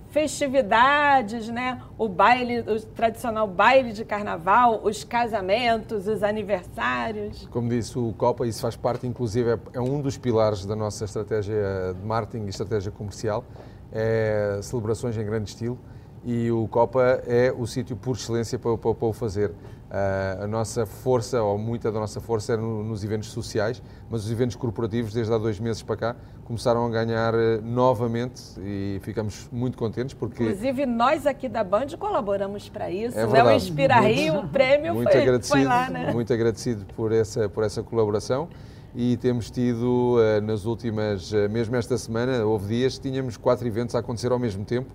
[0.10, 1.82] festividades, né?
[1.98, 7.48] O baile, o tradicional baile de carnaval, os casamentos, os aniversários.
[7.52, 11.06] Como disse o Copa, isso faz parte, inclusive, é, é um dos pilares da nossa
[11.06, 13.43] estratégia de marketing e estratégia comercial,
[13.91, 15.78] é celebrações em grande estilo
[16.24, 19.52] e o Copa é o sítio por excelência para, para, para o fazer.
[19.88, 24.26] Uh, a nossa força, ou muita da nossa força, é no, nos eventos sociais, mas
[24.26, 29.00] os eventos corporativos, desde há dois meses para cá, começaram a ganhar uh, novamente e
[29.02, 30.43] ficamos muito contentes porque...
[30.43, 33.43] Inclusive, nós aqui da Band colaboramos para isso, é né?
[33.43, 36.12] o Inspira Rio, o prêmio muito foi, agradecido, foi lá, né?
[36.12, 38.50] Muito agradecido por essa, por essa colaboração
[38.93, 43.95] e temos tido, uh, nas últimas, mesmo esta semana, houve dias que tínhamos quatro eventos
[43.95, 44.93] a acontecer ao mesmo tempo,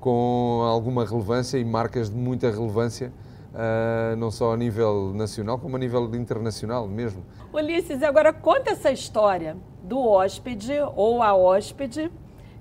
[0.00, 3.12] com alguma relevância e marcas de muita relevância,
[3.52, 7.24] uh, não só a nível nacional, como a nível internacional mesmo.
[7.52, 12.10] Ulisses, agora conta essa história do hóspede ou a hóspede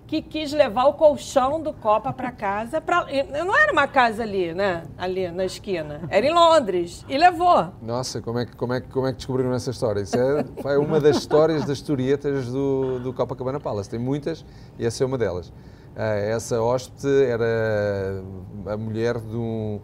[0.09, 2.81] que quis levar o colchão do Copa para casa.
[2.81, 3.05] Pra...
[3.45, 4.83] Não era uma casa ali, né?
[4.97, 6.01] Ali na esquina.
[6.09, 7.05] Era em Londres.
[7.07, 7.71] E levou.
[7.79, 10.01] Nossa, como é que, como é, como é que descobriram essa história?
[10.01, 13.87] Isso é, é uma das histórias das historietas do, do Copacabana Palace.
[13.87, 14.43] Tem muitas
[14.79, 15.53] e essa é uma delas.
[15.95, 18.23] Ah, essa hóspede era
[18.65, 19.79] a mulher de um,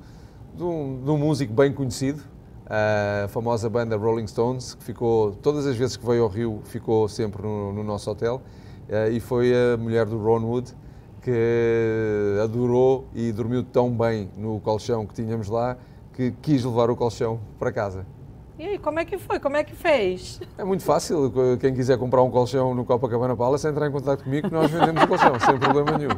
[0.55, 2.21] de um, de um músico bem conhecido,
[2.65, 7.07] a famosa banda Rolling Stones, que ficou, todas as vezes que veio ao Rio, ficou
[7.09, 8.41] sempre no, no nosso hotel,
[8.89, 10.73] ah, e foi a mulher do Ron Wood,
[11.21, 15.77] que adorou e dormiu tão bem no colchão que tínhamos lá,
[16.13, 18.05] que quis levar o colchão para casa.
[18.57, 19.37] E aí, como é que foi?
[19.37, 20.39] Como é que fez?
[20.57, 21.31] É muito fácil.
[21.59, 24.71] Quem quiser comprar um colchão no Copacabana Palace, é entrar em contato comigo que nós
[24.71, 26.15] vendemos o colchão, sem problema nenhum.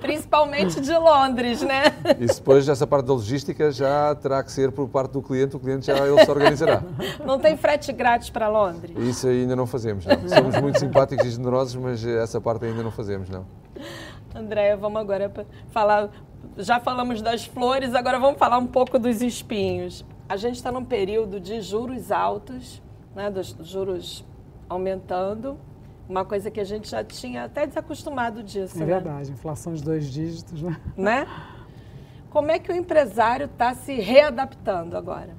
[0.00, 1.82] Principalmente de Londres, né?
[2.18, 5.60] E depois, essa parte da logística já terá que ser por parte do cliente, o
[5.60, 6.82] cliente já ele se organizará.
[7.26, 8.96] Não tem frete grátis para Londres?
[8.96, 10.28] Isso ainda não fazemos, não.
[10.28, 13.44] Somos muito simpáticos e generosos, mas essa parte ainda não fazemos, não.
[14.34, 15.30] Andréia, vamos agora
[15.70, 16.08] falar.
[16.56, 20.84] Já falamos das flores, agora vamos falar um pouco dos espinhos a gente está num
[20.84, 22.80] período de juros altos,
[23.16, 24.24] né, dos juros
[24.68, 25.58] aumentando,
[26.08, 28.76] uma coisa que a gente já tinha até desacostumado disso.
[28.76, 28.86] É né?
[28.86, 30.80] verdade, inflação de dois dígitos, né?
[30.96, 31.26] né?
[32.30, 35.34] Como é que o empresário está se readaptando agora?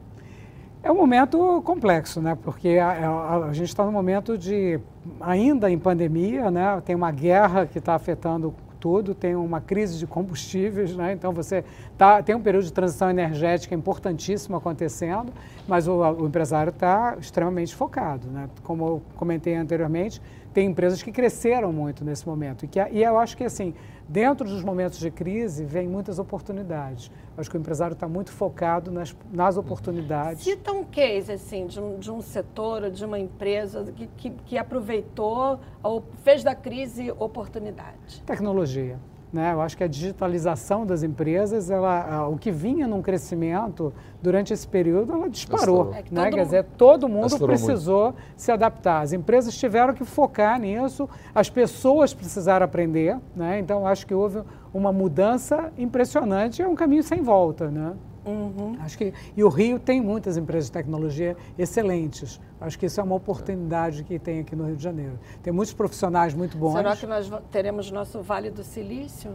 [0.83, 2.37] É um momento complexo, né?
[2.43, 4.77] Porque a, a, a gente está num momento de
[5.21, 6.81] ainda em pandemia, né?
[6.83, 11.13] Tem uma guerra que está afetando tudo, tem uma crise de combustíveis, né?
[11.13, 11.63] então você
[11.95, 15.31] tá, tem um período de transição energética importantíssimo acontecendo,
[15.67, 18.27] mas o, o empresário está extremamente focado.
[18.27, 18.49] Né?
[18.63, 20.19] Como eu comentei anteriormente,
[20.51, 22.65] tem empresas que cresceram muito nesse momento.
[22.65, 23.73] E, que, e eu acho que, assim,
[24.11, 27.09] dentro dos momentos de crise, vem muitas oportunidades.
[27.37, 30.43] Acho que o empresário está muito focado nas, nas oportunidades.
[30.43, 34.29] Cita um case, assim, de um, de um setor ou de uma empresa que, que,
[34.29, 38.21] que aproveitou ou fez da crise oportunidade.
[38.25, 38.99] Tecnologia.
[39.31, 39.53] Né?
[39.53, 44.67] Eu acho que a digitalização das empresas, ela, o que vinha num crescimento durante esse
[44.67, 45.93] período, ela disparou.
[45.93, 46.29] É né?
[46.29, 48.19] Quer dizer, todo mundo precisou muito.
[48.35, 49.01] se adaptar.
[49.01, 53.17] As empresas tiveram que focar nisso, as pessoas precisaram aprender.
[53.35, 53.59] Né?
[53.59, 54.41] Então, acho que houve
[54.73, 57.71] uma mudança impressionante, é um caminho sem volta.
[57.71, 57.93] Né?
[58.25, 58.77] Uhum.
[58.79, 62.39] Acho que, e o Rio tem muitas empresas de tecnologia excelentes.
[62.59, 65.19] Acho que isso é uma oportunidade que tem aqui no Rio de Janeiro.
[65.41, 66.73] Tem muitos profissionais muito bons.
[66.73, 69.31] Será que nós teremos nosso Vale do Silício?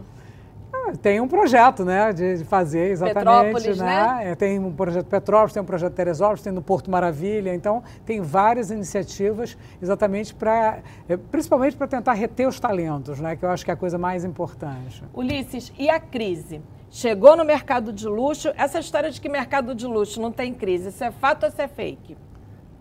[0.71, 4.25] Ah, tem um projeto, né, de, fazer exatamente, Petrópolis, né?
[4.25, 4.35] né?
[4.35, 8.69] Tem um projeto Petrópolis, tem um projeto Teresópolis, tem no Porto Maravilha, então tem várias
[8.69, 13.71] iniciativas exatamente para, é, principalmente para tentar reter os talentos, né, que eu acho que
[13.71, 15.03] é a coisa mais importante.
[15.13, 16.61] Ulisses, e a crise?
[16.89, 18.51] Chegou no mercado de luxo.
[18.55, 21.61] Essa história de que mercado de luxo não tem crise, isso é fato ou isso
[21.61, 22.17] é fake?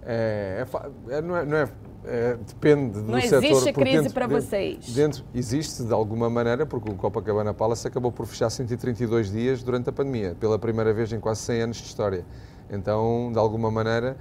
[0.03, 0.65] É,
[1.09, 1.69] é, é não é, não é,
[2.05, 3.43] é depende do não setor.
[3.43, 4.95] Não existe crise para vocês?
[4.95, 9.91] Dentro, existe de alguma maneira, porque o Copacabana Palace acabou por fechar 132 dias durante
[9.91, 12.25] a pandemia, pela primeira vez em quase 100 anos de história.
[12.71, 14.17] Então, de alguma maneira,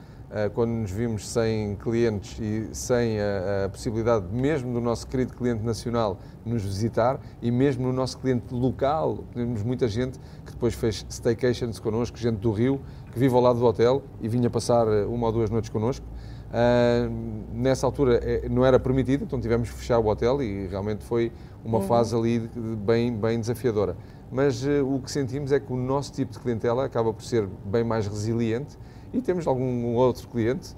[0.54, 5.64] quando nos vimos sem clientes e sem a, a, possibilidade, mesmo do nosso querido cliente
[5.64, 11.06] nacional, nos visitar e mesmo no nosso cliente local, temos muita gente que depois fez
[11.10, 12.82] staycations connosco, gente do Rio,
[13.14, 16.06] que vive ao lado do hotel e vinha passar eh, uma ou duas noites connosco.
[16.46, 17.12] Uh,
[17.54, 21.32] nessa altura não era permitido, então tivemos que fechar o hotel e realmente foi
[21.64, 21.88] uma uhum.
[21.88, 22.40] fase ali
[22.86, 23.98] bem, bem desafiadora.
[24.32, 27.48] Mas uh, o que sentimos é que o nosso tipo de clientela acaba por ser
[27.66, 28.78] bem mais resiliente
[29.16, 30.76] e temos algum outro cliente,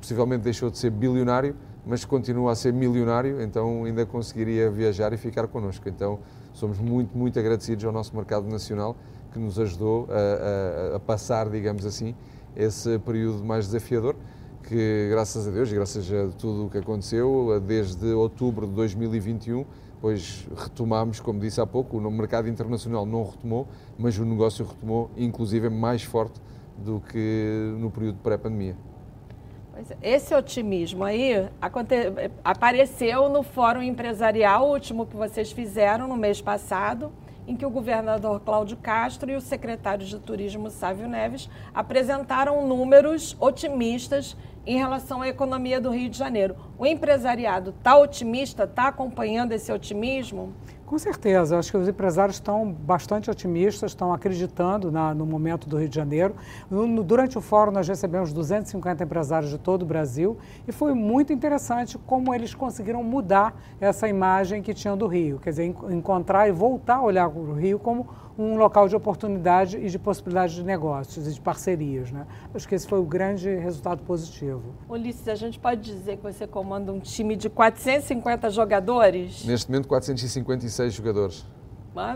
[0.00, 1.54] possivelmente deixou de ser bilionário,
[1.86, 5.86] mas continua a ser milionário, então ainda conseguiria viajar e ficar connosco.
[5.88, 6.18] Então
[6.54, 8.96] somos muito, muito agradecidos ao nosso mercado nacional
[9.32, 12.14] que nos ajudou a, a, a passar, digamos assim,
[12.56, 14.16] esse período mais desafiador
[14.62, 19.64] que graças a Deus e graças a tudo o que aconteceu, desde outubro de 2021,
[20.00, 23.68] pois retomámos, como disse há pouco, o mercado internacional não retomou,
[23.98, 26.40] mas o negócio retomou, inclusive mais forte
[26.76, 28.76] do que no período pré-pandemia.
[30.02, 31.48] É, esse otimismo aí
[32.44, 37.12] apareceu no Fórum Empresarial último que vocês fizeram no mês passado,
[37.46, 43.36] em que o governador Cláudio Castro e o secretário de Turismo Sávio Neves apresentaram números
[43.38, 46.56] otimistas em relação à economia do Rio de Janeiro.
[46.78, 50.54] O empresariado está otimista, está acompanhando esse otimismo?
[50.86, 55.78] Com certeza, acho que os empresários estão bastante otimistas, estão acreditando na, no momento do
[55.78, 56.34] Rio de Janeiro.
[56.70, 60.36] No, durante o fórum, nós recebemos 250 empresários de todo o Brasil
[60.68, 65.50] e foi muito interessante como eles conseguiram mudar essa imagem que tinham do Rio, quer
[65.50, 68.06] dizer, encontrar e voltar a olhar o Rio como
[68.38, 72.10] um local de oportunidade e de possibilidade de negócios e de parcerias.
[72.10, 72.26] Né?
[72.54, 74.62] Acho que esse foi o grande resultado positivo.
[74.88, 79.44] Ulisses, a gente pode dizer que você comanda um time de 450 jogadores?
[79.44, 81.46] Neste momento, 456 jogadores.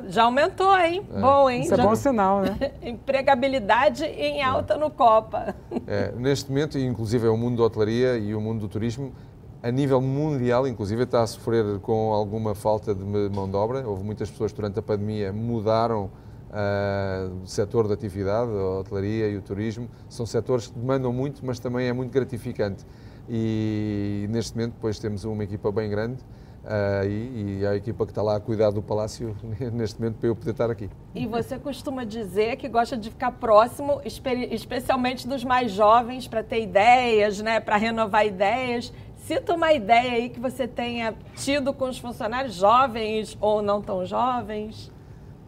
[0.08, 1.06] Já aumentou, hein?
[1.14, 1.20] É.
[1.20, 1.62] Bom, hein?
[1.62, 1.82] Isso é Já...
[1.84, 2.72] bom sinal, né?
[2.82, 4.76] Empregabilidade em alta é.
[4.76, 5.54] no Copa.
[5.86, 9.12] É, neste momento, inclusive, é o mundo da hotelaria e o mundo do turismo
[9.62, 13.86] a nível mundial, inclusive, está a sofrer com alguma falta de mão de obra.
[13.86, 16.10] Houve muitas pessoas durante a pandemia mudaram
[16.50, 19.88] uh, o setor da atividade, a hotelaria e o turismo.
[20.08, 22.84] São setores que demandam muito, mas também é muito gratificante.
[23.28, 26.22] E neste momento, depois temos uma equipa bem grande
[26.64, 29.36] uh, e, e, a equipa que está lá a cuidar do palácio
[29.72, 30.88] neste momento para eu poder estar aqui.
[31.14, 36.62] E você costuma dizer que gosta de ficar próximo, especialmente dos mais jovens, para ter
[36.62, 38.92] ideias, né, para renovar ideias.
[39.28, 44.06] Cita uma ideia aí que você tenha tido com os funcionários jovens ou não tão
[44.06, 44.90] jovens.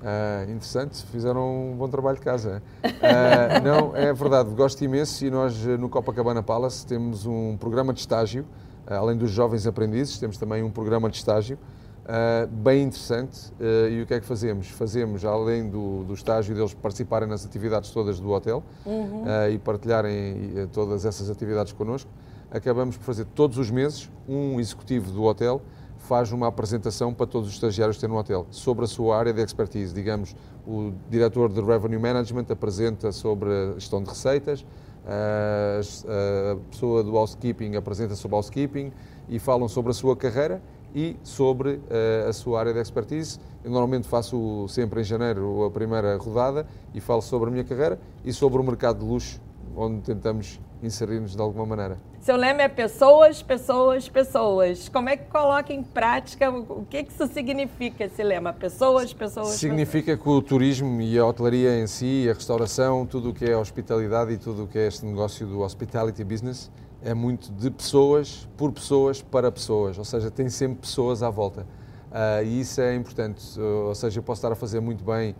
[0.02, 2.62] Ah, interessante, fizeram um bom trabalho de casa.
[2.84, 8.00] Ah, não, é verdade, gosto imenso e nós no Copacabana Palace temos um programa de
[8.00, 8.44] estágio,
[8.86, 11.58] ah, além dos jovens aprendizes, temos também um programa de estágio
[12.06, 13.50] ah, bem interessante.
[13.90, 14.68] E o que é que fazemos?
[14.68, 19.24] Fazemos, além do, do estágio deles participarem nas atividades todas do hotel uhum.
[19.50, 22.10] E partilharem todas essas atividades connosco,
[22.50, 25.62] acabamos por fazer todos os meses um executivo do hotel
[26.00, 29.32] faz uma apresentação para todos os estagiários que têm no hotel sobre a sua área
[29.32, 29.94] de expertise.
[29.94, 30.34] Digamos,
[30.66, 34.64] o diretor de Revenue Management apresenta sobre a gestão de receitas,
[35.06, 38.92] a pessoa do housekeeping apresenta sobre housekeeping
[39.28, 40.62] e falam sobre a sua carreira
[40.94, 41.80] e sobre
[42.28, 43.38] a sua área de expertise.
[43.62, 48.00] Eu normalmente faço sempre em janeiro a primeira rodada e falo sobre a minha carreira
[48.24, 49.40] e sobre o mercado de luxo,
[49.76, 51.98] onde tentamos inserir-nos de alguma maneira.
[52.20, 54.88] Seu lema é pessoas, pessoas, pessoas.
[54.88, 58.53] Como é que coloca em prática, o que, que isso significa, esse lema?
[58.53, 60.22] Pessoas, pessoas, Significa pessoas.
[60.22, 64.32] que o turismo e a hotelaria em si, a restauração, tudo o que é hospitalidade
[64.32, 66.70] e tudo o que é este negócio do hospitality business,
[67.03, 69.99] é muito de pessoas, por pessoas, para pessoas.
[69.99, 71.66] Ou seja, tem sempre pessoas à volta.
[72.11, 75.34] Uh, e isso é importante, ou seja, eu posso estar a fazer muito bem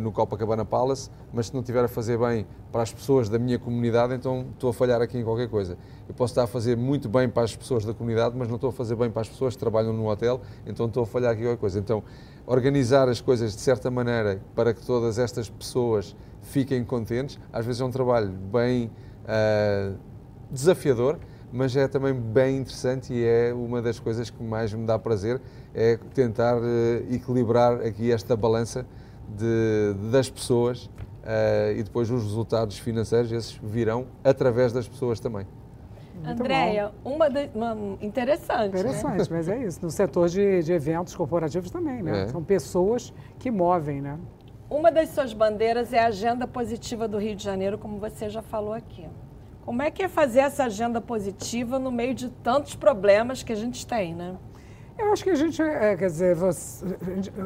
[0.00, 3.58] no Copacabana Palace, mas se não estiver a fazer bem para as pessoas da minha
[3.58, 5.76] comunidade, então estou a falhar aqui em qualquer coisa.
[6.08, 8.70] Eu posso estar a fazer muito bem para as pessoas da comunidade, mas não estou
[8.70, 11.40] a fazer bem para as pessoas que trabalham no hotel, então estou a falhar aqui
[11.40, 11.78] em qualquer coisa.
[11.78, 12.02] Então,
[12.46, 17.80] organizar as coisas de certa maneira para que todas estas pessoas fiquem contentes, às vezes
[17.80, 18.90] é um trabalho bem
[19.24, 19.96] uh,
[20.50, 21.18] desafiador,
[21.52, 25.40] mas é também bem interessante e é uma das coisas que mais me dá prazer,
[25.74, 26.62] é tentar uh,
[27.10, 28.86] equilibrar aqui esta balança
[29.36, 35.46] de, das pessoas uh, e depois os resultados financeiros, esses virão através das pessoas também.
[36.24, 38.72] Andréia, uma, de, uma interessante.
[38.74, 38.80] Né?
[38.80, 39.26] Interessante, né?
[39.30, 39.80] mas é isso.
[39.82, 42.22] No setor de, de eventos corporativos também, né?
[42.22, 42.28] É.
[42.28, 44.18] São pessoas que movem, né?
[44.70, 48.40] Uma das suas bandeiras é a agenda positiva do Rio de Janeiro, como você já
[48.40, 49.06] falou aqui.
[49.64, 53.56] Como é que é fazer essa agenda positiva no meio de tantos problemas que a
[53.56, 54.36] gente tem, né?
[55.02, 56.86] Eu acho que a gente, é, quer dizer, você,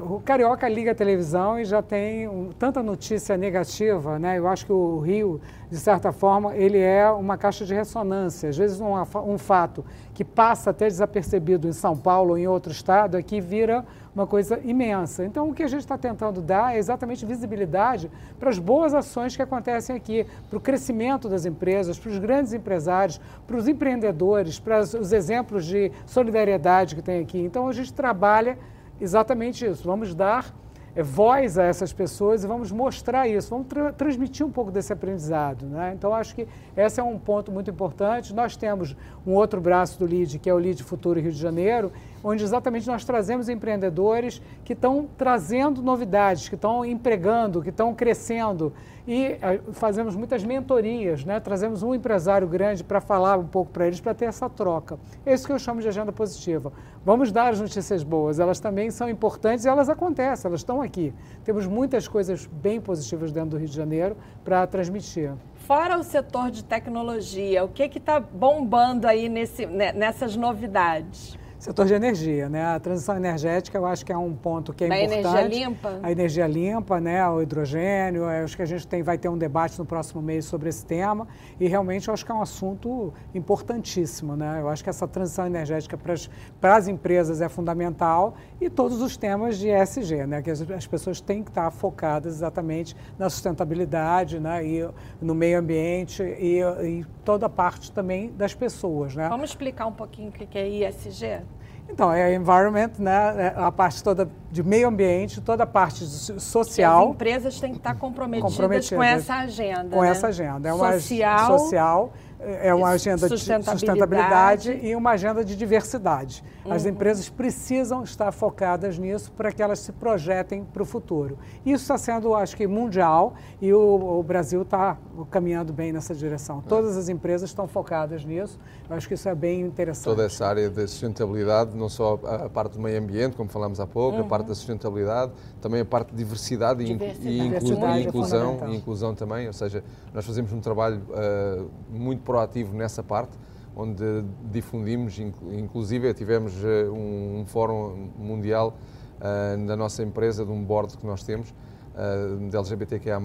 [0.09, 4.39] o Carioca liga a televisão e já tem um, tanta notícia negativa, né?
[4.39, 5.41] Eu acho que o Rio,
[5.71, 8.51] de certa forma, ele é uma caixa de ressonância.
[8.51, 8.93] Às vezes um,
[9.25, 9.85] um fato
[10.17, 14.59] que passa até desapercebido em São Paulo ou em outro estado, aqui vira uma coisa
[14.65, 15.27] imensa.
[15.27, 18.11] Então, o que a gente está tentando dar é exatamente visibilidade
[18.41, 22.55] para as boas ações que acontecem aqui, para o crescimento das empresas, para os grandes
[22.55, 27.39] empresários, para os empreendedores, para os exemplos de solidariedade que tem aqui.
[27.39, 28.59] Então, a gente trabalha
[28.99, 29.85] exatamente isso.
[29.85, 30.66] Vamos dar é,
[31.03, 35.67] voz a essas pessoas e vamos mostrar isso, vamos tra transmitir um pouco desse aprendizado.
[35.67, 35.93] Né?
[35.95, 38.35] Então, acho que esse é um ponto muito importante.
[38.35, 41.93] Nós temos um outro braço do LID, que é o LID Futuro Rio de Janeiro,
[42.29, 48.73] onde exatamente nós trazemos empreendedores que estão trazendo novidades, que estão empregando, que estão crescendo
[49.07, 51.39] e eh, fazemos muitas mentorias, né?
[51.39, 54.99] trazemos um empresário grande para falar um pouco para eles, para ter essa troca.
[55.25, 56.73] É isso que eu chamo de agenda positiva.
[57.05, 61.15] Vamos dar as notícias boas, elas também são importantes e elas acontecem, elas estão aqui.
[61.45, 65.33] Temos muitas coisas bem positivas dentro do Rio de Janeiro para transmitir.
[65.55, 71.39] Fora o setor de tecnologia, o que está bombando aí nesse, né, nessas novidades?
[71.67, 72.65] Setor de energia, né?
[72.65, 75.27] A transição energética eu acho que é um ponto que é da importante.
[75.27, 75.99] A energia limpa?
[76.01, 77.29] A energia limpa, né?
[77.29, 78.23] O hidrogênio.
[78.23, 80.87] Eu acho que a gente tem, vai ter um debate no próximo mês sobre esse
[80.87, 81.27] tema
[81.59, 84.61] e realmente eu acho que é um assunto importantíssimo, né?
[84.61, 89.59] Eu acho que essa transição energética para as, empresas é fundamental e todos os temas
[89.59, 90.43] de ESG, né?
[90.43, 94.65] Que as, as pessoas têm que estar focadas exatamente na sustentabilidade, né?
[94.65, 94.89] E
[95.21, 99.29] no meio ambiente e, e toda a parte também das pessoas, né?
[99.29, 101.43] Vamos explicar um pouquinho o que é ESG?
[101.89, 107.05] Então, é environment, né, é a parte toda de meio ambiente, toda a parte social.
[107.05, 109.97] As empresas têm que estar comprometidas, comprometidas com essa agenda.
[109.97, 110.09] Com né?
[110.09, 110.69] essa agenda.
[110.69, 113.75] É uma social, social é uma agenda sustentabilidade.
[113.75, 116.45] de sustentabilidade e uma agenda de diversidade.
[116.69, 116.91] As uhum.
[116.91, 121.39] empresas precisam estar focadas nisso para que elas se projetem para o futuro.
[121.65, 124.99] Isso está sendo, acho que, mundial e o, o Brasil está
[125.31, 126.63] caminhando bem nessa direção.
[126.65, 126.69] É.
[126.69, 128.59] Todas as empresas estão focadas nisso.
[128.89, 130.05] Eu acho que isso é bem interessante.
[130.05, 133.87] Toda essa área de sustentabilidade, não só a parte do meio ambiente, como falámos há
[133.87, 134.25] pouco, uhum.
[134.25, 137.29] a parte da sustentabilidade, também a parte de diversidade, diversidade.
[137.29, 139.47] E, inclu e, inclusão, é e inclusão também.
[139.47, 139.83] Ou seja,
[140.13, 143.39] nós fazemos um trabalho uh, muito proativo nessa parte
[143.77, 148.75] onde difundimos, inclusive tivemos eh, um, um fórum mundial
[149.21, 153.21] uh, na nossa empresa, de um board que nós temos, uh, de LGBTQIA+,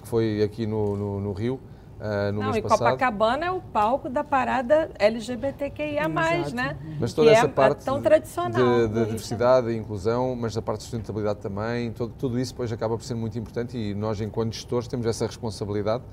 [0.00, 1.60] que foi aqui no, no, no Rio,
[1.98, 2.92] Uh, no Não, mês e passado.
[2.92, 6.54] Copacabana é o palco da parada LGBTQIA+, Exato.
[6.54, 6.76] né?
[7.00, 8.86] Mas toda que essa é, parte é tão tradicional.
[8.86, 12.70] de, de diversidade e inclusão, mas a parte de sustentabilidade também, todo, tudo isso depois
[12.70, 16.04] acaba por ser muito importante e nós, enquanto gestores, temos essa responsabilidade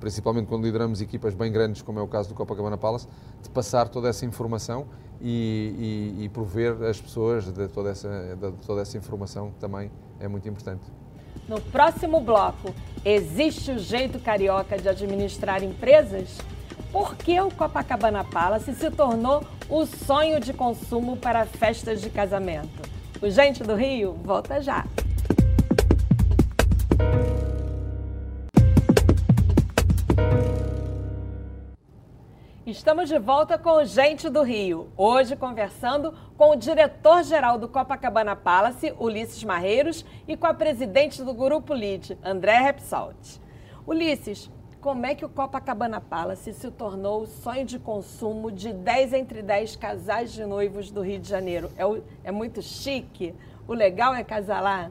[0.00, 3.08] principalmente quando lideramos equipas bem grandes, como é o caso do Copacabana Palace,
[3.42, 4.86] de passar toda essa informação
[5.20, 9.90] e, e, e prover as pessoas de toda, essa, de toda essa informação também
[10.20, 10.82] é muito importante.
[11.48, 12.74] No próximo bloco,
[13.04, 16.38] existe o jeito carioca de administrar empresas?
[16.90, 22.88] Por que o Copacabana Palace se tornou o sonho de consumo para festas de casamento?
[23.20, 24.84] O Gente do Rio volta já!
[32.66, 34.88] Estamos de volta com o Gente do Rio.
[34.96, 41.34] Hoje conversando com o diretor-geral do Copacabana Palace, Ulisses Marreiros, e com a presidente do
[41.34, 43.38] Grupo LID, André Repsalt.
[43.86, 44.50] Ulisses,
[44.80, 49.42] como é que o Copacabana Palace se tornou o sonho de consumo de 10 entre
[49.42, 51.70] 10 casais de noivos do Rio de Janeiro?
[51.76, 53.34] É, é muito chique?
[53.68, 54.90] O legal é casar lá?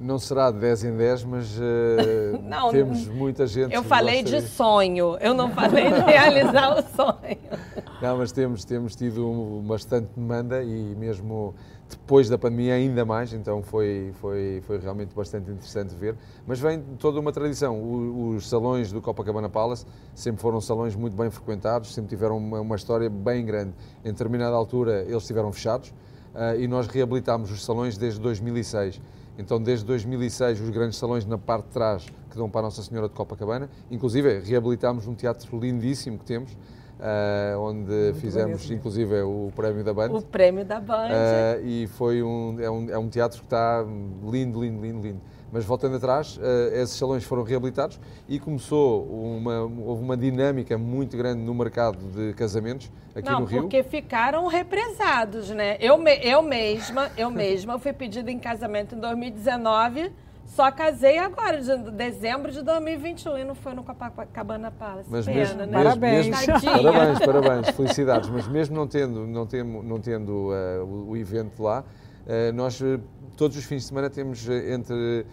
[0.00, 3.74] Não será de 10 em 10, mas uh, não, temos muita gente.
[3.74, 7.38] Eu falei de sonho, eu não falei de realizar o sonho.
[8.00, 11.54] Não, mas temos, temos tido bastante demanda e mesmo
[11.86, 16.16] depois da pandemia ainda mais, então foi, foi, foi realmente bastante interessante ver.
[16.46, 17.78] Mas vem toda uma tradição.
[17.78, 19.84] O, os salões do Copacabana Palace
[20.14, 23.74] sempre foram salões muito bem frequentados, sempre tiveram uma, uma história bem grande.
[24.02, 25.90] Em determinada altura eles estiveram fechados
[26.34, 28.98] uh, e nós reabilitámos os salões desde 2006.
[29.40, 32.82] Então, desde 2006, os grandes salões na parte de trás que dão para a Nossa
[32.82, 33.70] Senhora de Copacabana.
[33.90, 36.56] Inclusive, reabilitámos um teatro lindíssimo que temos,
[37.00, 38.74] Uh, onde Muito fizemos bonito.
[38.74, 40.10] inclusive o prémio da Band.
[40.10, 41.08] O prémio da Band.
[41.08, 43.82] Uh, e foi um é, um, é um teatro que está
[44.22, 45.20] lindo, lindo, lindo, lindo.
[45.52, 47.98] Mas voltando atrás, uh, esses salões foram reabilitados
[48.28, 53.46] e começou uma, houve uma dinâmica muito grande no mercado de casamentos aqui Não, no
[53.46, 53.62] Rio.
[53.62, 55.76] porque ficaram represados, né?
[55.80, 60.12] Eu, me, eu mesma, eu mesma fui pedida em casamento em 2019
[60.50, 65.08] só casei agora, de dezembro de 2021, e não foi no Copacabana Palace.
[65.08, 65.72] Mas Pena, mesmo, né?
[65.72, 66.26] Parabéns.
[66.26, 68.28] Mesmo, parabéns, parabéns, felicidades.
[68.28, 71.84] Mas mesmo não tendo, não tendo, não tendo uh, o, o, evento lá,
[72.54, 73.00] nós uh,
[73.36, 75.26] todos os fins de semana temos entre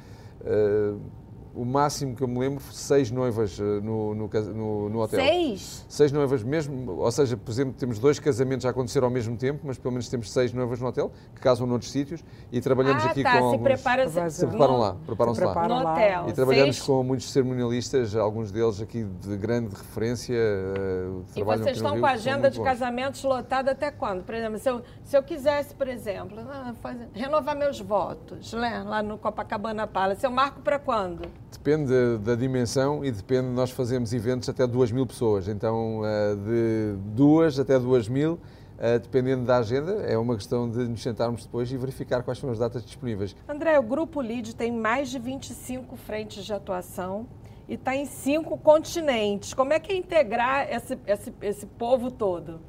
[1.58, 5.20] o máximo que eu me lembro, seis noivas eh, no, no, no, no, hotel.
[5.20, 5.86] Seis?
[5.90, 9.62] Seis noivas mesmo, ou seja, por exemplo, temos dois casamentos a acontecer ao mesmo tempo,
[9.64, 13.10] mas pelo menos temos seis noivas no hotel, que casam noutros sítios, e trabalhamos ah,
[13.10, 13.64] aqui tá, com se alguns...
[13.64, 15.68] Prepara se, se preparam lá, preparam-se lá.
[15.68, 16.30] No hotel.
[16.30, 16.86] E trabalhamos seis...
[16.86, 22.06] com muitos cerimonialistas, alguns deles aqui de grande referência, uh, E vocês estão Rio, com
[22.06, 22.66] a agenda de bons.
[22.66, 24.24] casamentos lotada até quando?
[24.24, 28.84] Por exemplo, se eu, se eu quisesse, por exemplo, ah, fazer, renovar meus votos, né,
[28.86, 31.28] lá no Copacabana Palace, eu marco para quando?
[31.58, 36.98] Depende da dimensão e depende, nós fazemos eventos até 2 mil pessoas, então eh, de
[37.14, 38.40] duas até 2 mil,
[38.78, 42.50] eh, dependendo da agenda, é uma questão de nos sentarmos depois e verificar quais são
[42.50, 43.36] as datas disponíveis.
[43.50, 47.28] André, o Grupo LID tem mais de 25 frentes de atuação
[47.68, 49.54] e está em cinco continentes.
[49.54, 52.62] Como é que é integrar esse, esse, esse povo todo?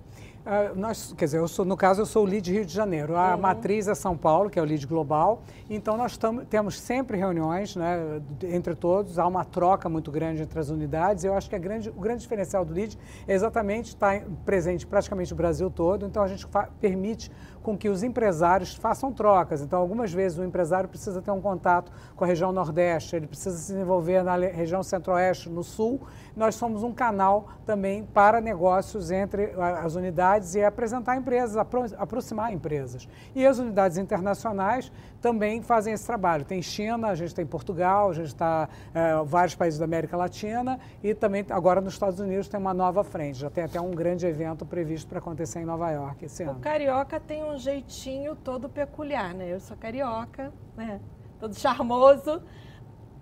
[0.48, 3.14] Uh, nós, quer dizer, eu sou, no caso, eu sou o LEAD Rio de Janeiro.
[3.14, 3.40] A uhum.
[3.42, 5.42] matriz é São Paulo, que é o LEAD Global.
[5.68, 6.18] Então, nós
[6.48, 9.18] temos sempre reuniões né, entre todos.
[9.18, 11.22] Há uma troca muito grande entre as unidades.
[11.22, 15.36] Eu acho que grande, o grande diferencial do LEAD é exatamente estar presente praticamente o
[15.36, 16.06] Brasil todo.
[16.06, 16.48] Então, a gente
[16.80, 17.30] permite
[17.68, 19.60] com que os empresários façam trocas.
[19.60, 23.58] Então, algumas vezes o empresário precisa ter um contato com a região Nordeste, ele precisa
[23.58, 26.00] se desenvolver na região Centro-Oeste, no Sul.
[26.34, 29.52] Nós somos um canal também para negócios entre
[29.82, 31.58] as unidades e apresentar empresas,
[31.98, 33.06] aproximar empresas.
[33.34, 34.90] E as unidades internacionais
[35.20, 36.44] também fazem esse trabalho.
[36.44, 40.78] Tem China, a gente tem Portugal, a gente está é, vários países da América Latina
[41.02, 43.38] e também agora nos Estados Unidos tem uma nova frente.
[43.38, 46.58] Já tem até um grande evento previsto para acontecer em Nova York esse ano.
[46.58, 49.52] O carioca tem um jeitinho todo peculiar, né?
[49.52, 51.00] Eu sou carioca, né?
[51.40, 52.42] Todo charmoso.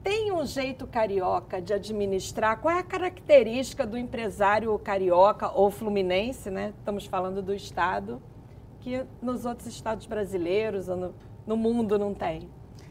[0.02, 2.60] Tem um jeito carioca de administrar?
[2.60, 6.72] Qual é a característica do empresário carioca ou fluminense, né?
[6.78, 8.22] Estamos falando do estado,
[8.80, 11.14] que nos outros estados brasileiros ou no,
[11.46, 12.48] no mundo não tem?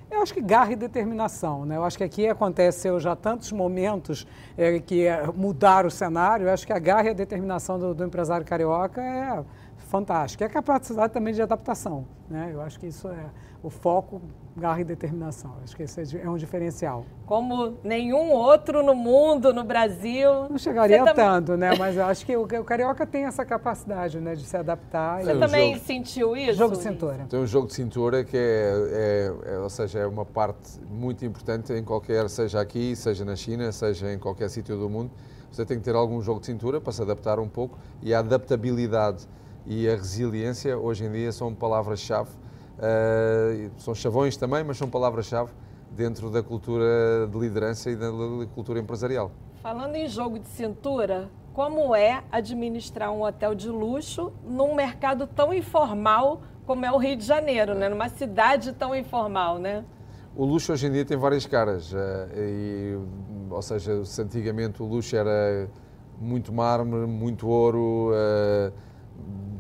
[0.10, 1.76] Eu acho que garra e determinação, né?
[1.76, 4.26] Eu acho que aqui aconteceu já tantos momentos
[4.58, 6.48] é, que é, mudaram o cenário.
[6.48, 9.44] Eu acho que a garra e a determinação do, do empresário carioca é
[9.90, 10.44] fantástica.
[10.44, 12.50] E a capacidade também de adaptação, né?
[12.54, 13.26] Eu acho que isso é
[13.66, 14.22] o foco,
[14.56, 15.56] garra e determinação.
[15.64, 17.04] Acho que esse é um diferencial.
[17.26, 20.48] Como nenhum outro no mundo, no Brasil.
[20.48, 21.58] Não chegaria Você tanto, tam...
[21.58, 21.76] né?
[21.76, 25.24] Mas eu acho que o, o, carioca tem essa capacidade, né, de se adaptar.
[25.24, 25.40] Você e...
[25.40, 25.86] também jogo...
[25.86, 26.54] sentiu isso?
[26.54, 27.26] Jogo de cintura.
[27.28, 31.26] Tem um jogo de cintura que é, é, é, ou seja, é uma parte muito
[31.26, 35.10] importante em qualquer, seja aqui, seja na China, seja em qualquer sítio do mundo.
[35.52, 38.20] Você tem que ter algum jogo de cintura para se adaptar um pouco e a
[38.20, 39.28] adaptabilidade
[39.66, 42.30] e a resiliência hoje em dia são palavras-chave
[42.78, 45.52] Uh, são chavões também, mas são palavras-chave
[45.92, 48.08] dentro da cultura de liderança e da
[48.54, 49.32] cultura empresarial.
[49.62, 55.54] Falando em jogo de cintura, como é administrar um hotel de luxo num mercado tão
[55.54, 57.88] informal como é o Rio de Janeiro, né?
[57.88, 59.86] numa cidade tão informal, né?
[60.36, 61.98] O luxo hoje em dia tem várias caras, uh,
[62.36, 63.00] e,
[63.50, 65.70] ou seja, se antigamente o luxo era
[66.20, 68.74] muito mármore, muito ouro, uh,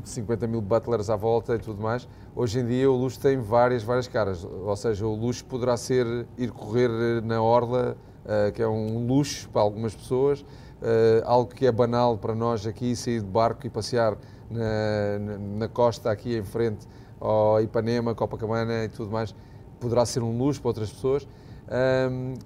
[0.10, 2.08] 50 mil butlers à volta e tudo mais.
[2.36, 4.44] Hoje em dia o luxo tem várias, várias caras.
[4.44, 9.50] Ou seja, o luxo poderá ser ir correr na orla, uh, que é um luxo
[9.50, 10.46] para algumas pessoas, uh,
[11.26, 14.18] algo que é banal para nós aqui, sair de barco e passear
[14.50, 16.88] na, na, na costa aqui em frente
[17.20, 19.34] ao Ipanema, Copacabana e tudo mais,
[19.80, 21.28] poderá ser um luxo para outras pessoas.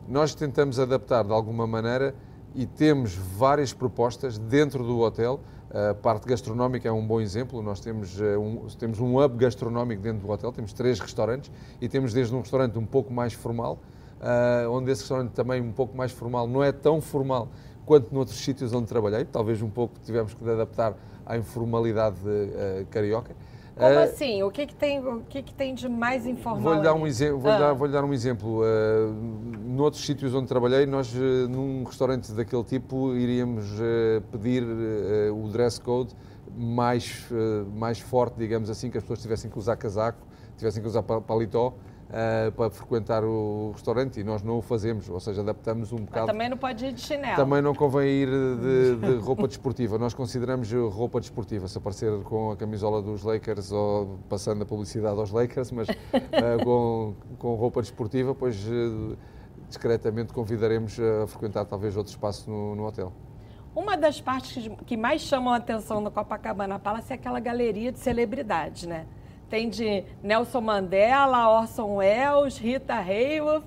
[0.08, 2.16] Nós tentamos adaptar de alguma maneira
[2.56, 5.40] e temos várias propostas dentro do hotel
[5.72, 7.62] a parte gastronómica é um bom exemplo.
[7.62, 11.88] Nós temos eh, um, temos um hub gastronómico dentro do hotel, temos três restaurantes e
[11.88, 13.80] temos desde um restaurante um pouco mais formal,
[14.20, 17.50] uh, onde esse restaurante também um pouco mais formal não é tão formal
[17.86, 20.96] quanto noutros sítios onde trabalhei, talvez um pouco tivemos que adaptar
[21.26, 23.36] à informalidade uh, carioca.
[23.80, 24.44] Como uh, assim?
[24.44, 26.62] O que, que tem, o que, que tem de mais informal?
[26.62, 27.40] Vou-lhe dar um exemplo.
[27.40, 27.58] Vou, ah.
[27.58, 28.62] dar, vou dar um exemplo.
[28.62, 29.14] Uh,
[29.66, 34.64] noutros sítios onde trabalhei, nós uh, num restaurante daquele tipo iríamos uh, pedir
[35.32, 36.14] o dress code
[36.58, 37.30] mais,
[37.74, 40.28] mais forte, digamos assim, que as pessoas tivessem que usar casaco,
[40.58, 41.74] tivessem que usar paletó
[42.10, 46.28] uh, para frequentar o restaurante e nós não o fazemos, ou seja, adaptamos um bocado.
[46.28, 47.36] Mas também não pode ir de chinelo.
[47.36, 49.98] Também não convém ir de, de roupa desportiva.
[49.98, 55.20] Nós consideramos roupa desportiva, se aparecer com a camisola dos Lakers ou passando a publicidade
[55.20, 55.94] aos Lakers, mas uh,
[56.64, 59.18] com, com roupa desportiva, pois uh,
[59.68, 63.14] discretamente convidaremos a frequentar talvez outro espaço no, no hotel.
[63.76, 68.00] Uma das partes que mais chamam a atenção no Copacabana Palace é aquela galeria de
[68.00, 69.06] celebridades, né?
[69.50, 73.66] Tem de Nelson Mandela, Orson Welles, Rita Hayworth.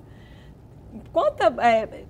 [1.13, 2.05] Conta é,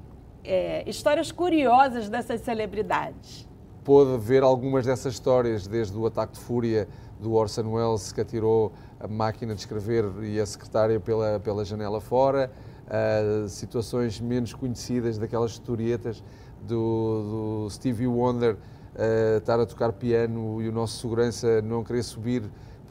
[0.44, 3.48] é, histórias curiosas dessas celebridades.
[3.82, 6.86] Pôde ver algumas dessas histórias, desde o ataque de fúria
[7.18, 12.00] do Orson Welles, que atirou a máquina de escrever e a secretária pela, pela janela
[12.00, 12.52] fora,
[12.86, 16.22] uh, situações menos conhecidas daquelas historietas
[16.62, 22.02] do, do Stevie Wonder uh, estar a tocar piano e o nosso segurança não querer
[22.02, 22.42] subir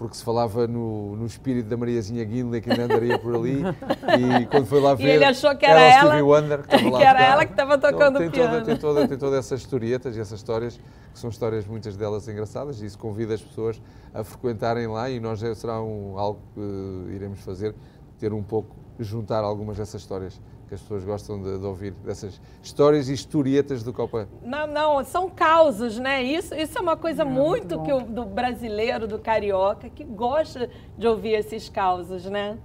[0.01, 4.47] porque se falava no, no espírito da Mariazinha Guinle que ainda andaria por ali e
[4.47, 6.89] quando foi lá ver e ele achou que era, era ela, Stevie Wonder que, estava
[6.89, 8.51] lá que era ela que estava tocando tem piano.
[8.53, 10.79] Toda, tem, toda, tem todas essas historietas e essas histórias
[11.13, 13.79] que são histórias muitas delas engraçadas e isso convida as pessoas
[14.11, 17.75] a frequentarem lá e nós será um, algo que iremos fazer
[18.19, 20.41] ter um pouco juntar algumas dessas histórias
[20.72, 24.30] que as pessoas gostam de, de, ouvir, dessas histórias e historietas do Copa.
[24.41, 26.24] Não, não, são causos, né?
[26.24, 30.05] Isso, isso é uma coisa é, muito, muito que o do brasileiro, do carioca, que
[30.05, 32.57] gosta de ouvir esses causos, né?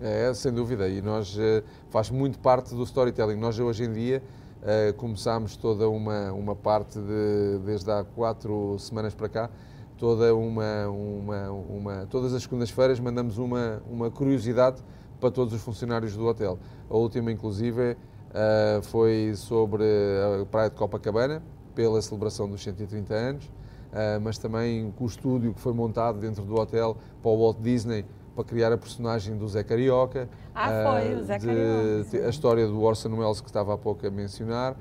[0.00, 3.34] É, sem dúvida, e nós uh, faz muito parte do storytelling.
[3.34, 4.22] Nós hoje em dia
[4.62, 9.50] uh, começámos toda uma, uma parte de, desde há quatro semanas para cá,
[9.98, 14.80] toda uma, uma, uma todas as segundas-feiras mandamos uma, uma curiosidade
[15.20, 16.58] para todos os funcionários do hotel.
[16.90, 21.40] A última, inclusive, uh, foi sobre a Praia de Copacabana,
[21.72, 26.44] pela celebração dos 130 anos, uh, mas também com o estúdio que foi montado dentro
[26.44, 30.28] do hotel para o Walt Disney para criar a personagem do Zé Carioca.
[30.52, 32.26] Ah, foi, o Zé de, Carioca.
[32.26, 34.76] A história do Orson Welles que estava há pouco a mencionar.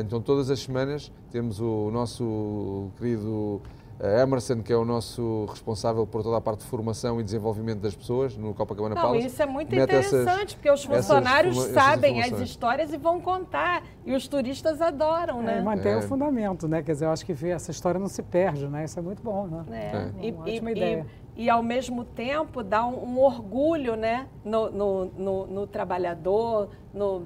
[0.00, 3.60] Então, todas as semanas temos o nosso querido
[3.98, 7.80] a Emerson, que é o nosso responsável por toda a parte de formação e desenvolvimento
[7.80, 9.26] das pessoas no Copacabana Não, Palace.
[9.26, 13.20] Isso é muito interessante, essas, porque os funcionários essas, sabem essas as histórias e vão
[13.20, 13.82] contar.
[14.04, 15.58] E os turistas adoram, né?
[15.58, 15.96] É, mantém é.
[15.96, 16.82] o fundamento, né?
[16.82, 18.84] Quer dizer, eu acho que essa história não se perde, né?
[18.84, 19.64] Isso é muito bom, né?
[19.70, 19.96] É.
[19.96, 20.26] é.
[20.26, 21.06] E, Uma ótima e, ideia.
[21.34, 24.26] E, e, ao mesmo tempo, dá um, um orgulho, né?
[24.44, 27.22] No, no, no, no trabalhador, no...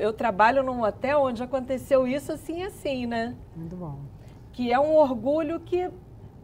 [0.00, 3.34] eu trabalho num hotel onde aconteceu isso assim assim, né?
[3.56, 3.98] Muito bom.
[4.52, 5.90] Que é um orgulho que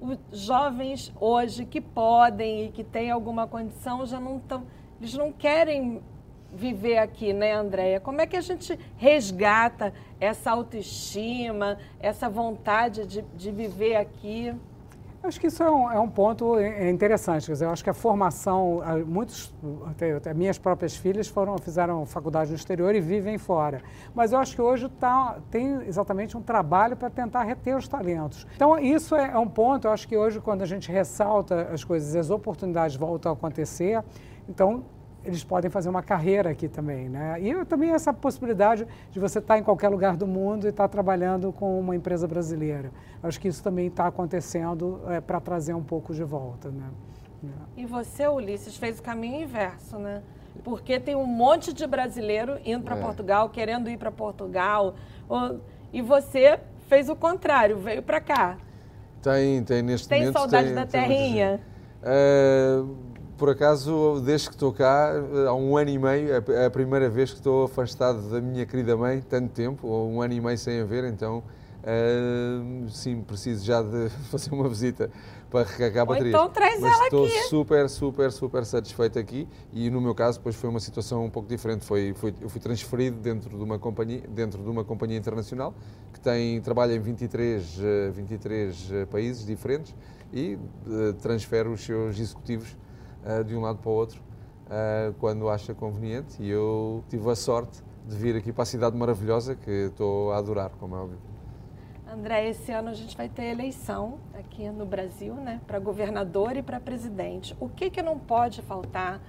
[0.01, 4.65] os jovens hoje que podem e que têm alguma condição já não estão,
[5.01, 6.03] eles não querem
[6.53, 8.01] viver aqui, né, Andréia?
[8.01, 14.55] Como é que a gente resgata essa autoestima, essa vontade de, de viver aqui?
[15.29, 17.45] Acho que isso é um, é um ponto interessante.
[17.45, 19.53] Quer dizer, eu acho que a formação, muitos,
[19.91, 23.83] até, até, minhas próprias filhas foram, fizeram faculdade no exterior e vivem fora.
[24.15, 28.47] Mas eu acho que hoje tá, tem exatamente um trabalho para tentar reter os talentos.
[28.57, 31.85] Então, isso é, é um ponto, eu acho que hoje, quando a gente ressalta as
[31.85, 34.03] coisas, as oportunidades voltam a acontecer,
[34.49, 34.83] então
[35.29, 37.39] eles podem fazer uma carreira aqui também, né?
[37.39, 41.53] E também essa possibilidade de você estar em qualquer lugar do mundo e estar trabalhando
[41.53, 42.91] com uma empresa brasileira.
[43.23, 46.89] Acho que isso também está acontecendo é, para trazer um pouco de volta, né?
[47.77, 50.23] E você, Ulisses, fez o caminho inverso, né?
[50.65, 53.01] Porque tem um monte de brasileiro indo para é.
[53.01, 54.95] Portugal, querendo ir para Portugal,
[55.93, 56.59] e você
[56.89, 58.57] fez o contrário, veio para cá.
[59.23, 60.39] Tem, tem neste tem momento.
[60.39, 61.61] Saudade tem saudade da terrinha?
[62.03, 62.97] Uh,
[63.39, 65.13] por acaso, desde que estou cá,
[65.47, 68.97] há um ano e meio, é a primeira vez que estou afastado da minha querida
[68.97, 71.45] mãe, tanto tempo, ou um ano e meio sem a ver, então
[71.79, 75.09] uh, sim, preciso já de fazer uma visita
[75.49, 76.35] para recarregar baterias.
[76.35, 77.43] Então traz Mas ela estou aqui.
[77.45, 81.49] super, super, super satisfeito aqui e no meu caso depois foi uma situação um pouco
[81.49, 81.85] diferente.
[81.85, 85.73] Foi, foi, eu fui transferido dentro de uma companhia, dentro de uma companhia internacional
[86.13, 87.81] que tem, trabalha em 23,
[88.13, 89.95] 23 eh, países diferentes
[90.33, 92.77] e uh, transfere os seus executivos
[93.47, 94.21] de um lado para o outro
[94.69, 98.97] uh, quando acha conveniente e eu tive a sorte de vir aqui para a cidade
[98.97, 101.19] maravilhosa que estou a adorar, como é óbvio.
[102.11, 106.63] André, esse ano a gente vai ter eleição aqui no Brasil, né, para governador e
[106.63, 107.55] para presidente.
[107.61, 109.21] O que, que não pode faltar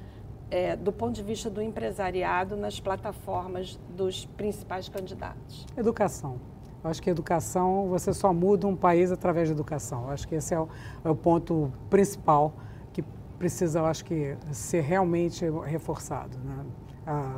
[0.50, 5.66] é, do ponto de vista do empresariado nas plataformas dos principais candidatos?
[5.76, 6.38] Educação.
[6.82, 10.06] Eu acho que educação, você só muda um país através da educação.
[10.06, 10.70] Eu acho que esse é o,
[11.04, 12.54] é o ponto principal
[13.40, 16.38] precisa, eu acho que, ser realmente reforçado.
[16.40, 16.66] Né?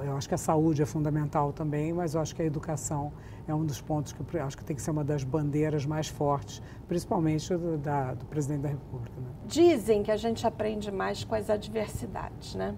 [0.04, 3.14] Eu acho que a saúde é fundamental também, mas eu acho que a educação
[3.48, 6.08] é um dos pontos que eu acho que tem que ser uma das bandeiras mais
[6.08, 9.22] fortes, principalmente do, da, do presidente da República.
[9.22, 9.28] Né?
[9.46, 12.76] Dizem que a gente aprende mais com as adversidades, né?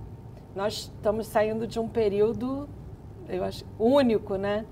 [0.55, 2.69] Nós estamos saindo de um período,
[3.27, 4.65] eu acho, único, né?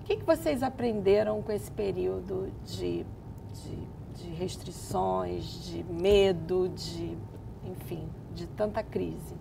[0.00, 3.06] O que, que vocês aprenderam com esse período de,
[3.52, 7.16] de, de restrições, de medo, de,
[7.64, 9.34] enfim, de tanta crise?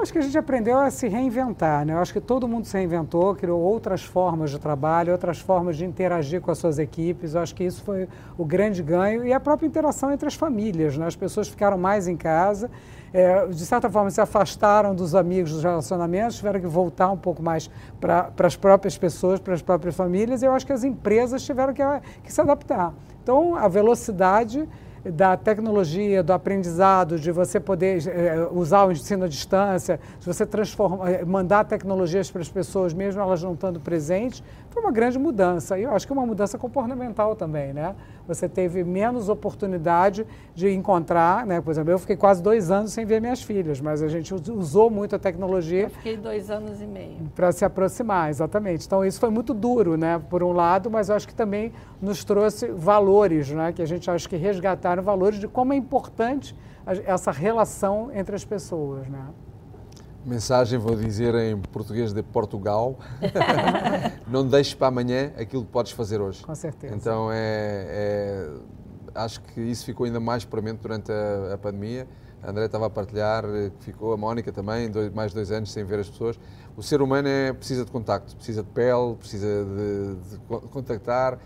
[0.00, 1.92] Acho que a gente aprendeu a se reinventar, né?
[1.92, 5.84] Eu acho que todo mundo se reinventou, criou outras formas de trabalho, outras formas de
[5.84, 7.34] interagir com as suas equipes.
[7.34, 10.96] Eu acho que isso foi o grande ganho e a própria interação entre as famílias,
[10.96, 11.06] né?
[11.06, 12.70] As pessoas ficaram mais em casa,
[13.12, 17.42] é, de certa forma se afastaram dos amigos, dos relacionamentos, tiveram que voltar um pouco
[17.42, 17.70] mais
[18.00, 20.40] para as próprias pessoas, para as próprias famílias.
[20.40, 21.82] E eu acho que as empresas tiveram que,
[22.22, 22.94] que se adaptar.
[23.22, 24.66] Então, a velocidade
[25.04, 30.44] da tecnologia, do aprendizado, de você poder é, usar o ensino à distância, de você
[30.44, 35.18] transformar, eh, mandar tecnologias para as pessoas, mesmo elas não estando presentes, foi uma grande
[35.18, 35.78] mudança.
[35.78, 37.94] E eu acho que é uma mudança comportamental também, né?
[38.26, 41.60] Você teve menos oportunidade de encontrar, né?
[41.60, 44.88] Por exemplo, eu fiquei quase dois anos sem ver minhas filhas, mas a gente usou
[44.88, 45.84] muito a tecnologia.
[45.84, 47.18] Eu fiquei dois anos e meio.
[47.34, 48.86] Para se aproximar, exatamente.
[48.86, 50.20] Então isso foi muito duro, né?
[50.30, 53.72] Por um lado, mas eu acho que também nos trouxe valores, né?
[53.72, 56.56] Que a gente acho que resgataram valores de como é importante
[57.04, 59.24] essa relação entre as pessoas, né?
[60.24, 62.98] Mensagem, vou dizer em português de Portugal.
[64.28, 66.42] não deixes para amanhã aquilo que podes fazer hoje.
[66.44, 66.94] Com certeza.
[66.94, 68.50] Então, é, é
[69.14, 72.06] acho que isso ficou ainda mais premente durante a, a, pandemia.
[72.42, 73.44] A André estava a partilhar,
[73.80, 76.38] ficou a Mónica também, dois, mais dois anos sem ver as pessoas.
[76.76, 81.38] O ser humano é, precisa de contacto, precisa de pele, precisa de, de contactar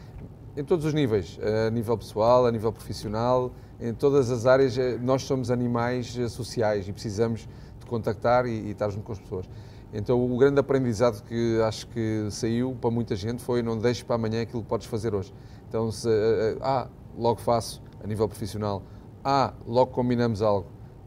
[0.57, 4.77] em todos os níveis, a nível pessoal, a nível profissional, em todas as áreas.
[5.01, 7.49] Nós somos animais sociais e precisamos
[7.85, 9.49] de contactar e, e estar junto com as pessoas.
[9.93, 14.17] Então, o grande aprendizado que acho que saiu para muita gente foi não deixes para
[14.17, 15.33] amanhã aquilo que podes fazer hoje.
[15.69, 18.83] Então, se, uh, ah, logo faço a nível profissional,
[19.23, 20.67] ah, logo combinamos algo,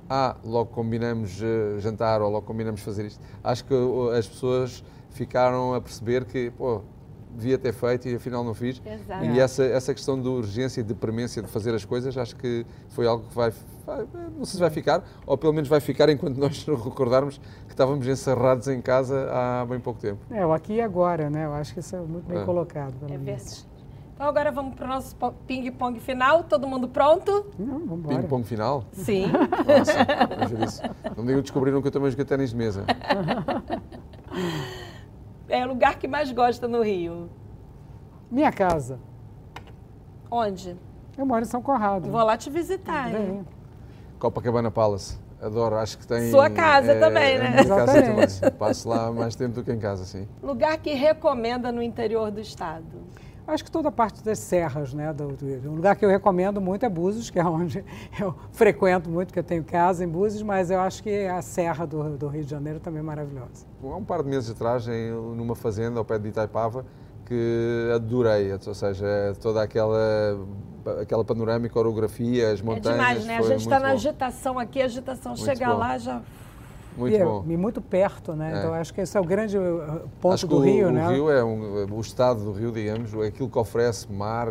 [0.09, 3.21] ah, logo combinamos uh, jantar ou logo combinamos fazer isto.
[3.43, 3.73] Acho que
[4.17, 6.82] as pessoas ficaram a perceber que, pô,
[7.36, 8.82] devia ter feito e afinal não fiz.
[8.86, 9.25] Exato.
[9.25, 12.65] E essa, essa questão de urgência e de premência de fazer as coisas, acho que
[12.89, 13.51] foi algo que vai,
[13.86, 14.05] vai,
[14.38, 18.07] não sei se vai ficar, ou pelo menos vai ficar enquanto nós recordarmos que estávamos
[18.07, 20.19] encerrados em casa há bem pouco tempo.
[20.32, 21.45] É, o aqui e agora, né?
[21.45, 22.45] Eu acho que isso é muito bem é.
[22.45, 22.95] colocado.
[23.09, 23.67] É verdade.
[24.17, 25.15] Então agora vamos para o nosso
[25.45, 26.43] ping-pong final.
[26.43, 27.45] Todo mundo pronto?
[27.59, 28.17] Não, vamos embora.
[28.17, 28.84] Ping-pong final?
[28.91, 29.28] Sim.
[29.28, 32.84] Nossa, não me digam descobriram que eu também joguei ténis de mesa.
[35.50, 37.30] é o lugar que mais gosta no Rio?
[38.30, 39.00] Minha casa.
[40.30, 40.78] Onde?
[41.18, 42.10] Eu moro em São Conrado.
[42.10, 43.45] Vou lá te visitar, hein?
[44.20, 45.18] Copacabana Palace.
[45.41, 46.32] Adoro, acho que tem.
[46.32, 47.58] Sua casa é, também, né?
[47.60, 48.52] É casa também.
[48.58, 50.28] Passo lá mais tempo do que em casa, sim.
[50.41, 53.04] Lugar que recomenda no interior do estado?
[53.48, 55.14] Acho que toda a parte das serras, né?
[55.14, 57.84] Do, do, um lugar que eu recomendo muito é Búzios, que é onde
[58.20, 61.88] eu frequento muito, porque eu tenho casa em Búzios, mas eu acho que a serra
[61.88, 63.66] do, do Rio de Janeiro também é maravilhosa.
[63.82, 66.86] Há um par de meses atrás, em, numa fazenda ao pé de Itaipava,
[67.26, 70.38] que adorei, ou seja, toda aquela
[71.02, 72.88] aquela panorâmica, orografia, as montanhas.
[72.88, 73.38] É demais, né?
[73.38, 75.78] A gente está na agitação aqui, a agitação muito chega bom.
[75.78, 76.22] lá já
[76.98, 77.45] muito e, bom.
[77.48, 78.54] E muito perto, né?
[78.54, 78.58] É.
[78.58, 81.08] Então acho que esse é o grande uh, ponto acho do Rio, o, né?
[81.08, 84.48] O Rio é um, o estado do Rio, digamos, aquilo que oferece mar,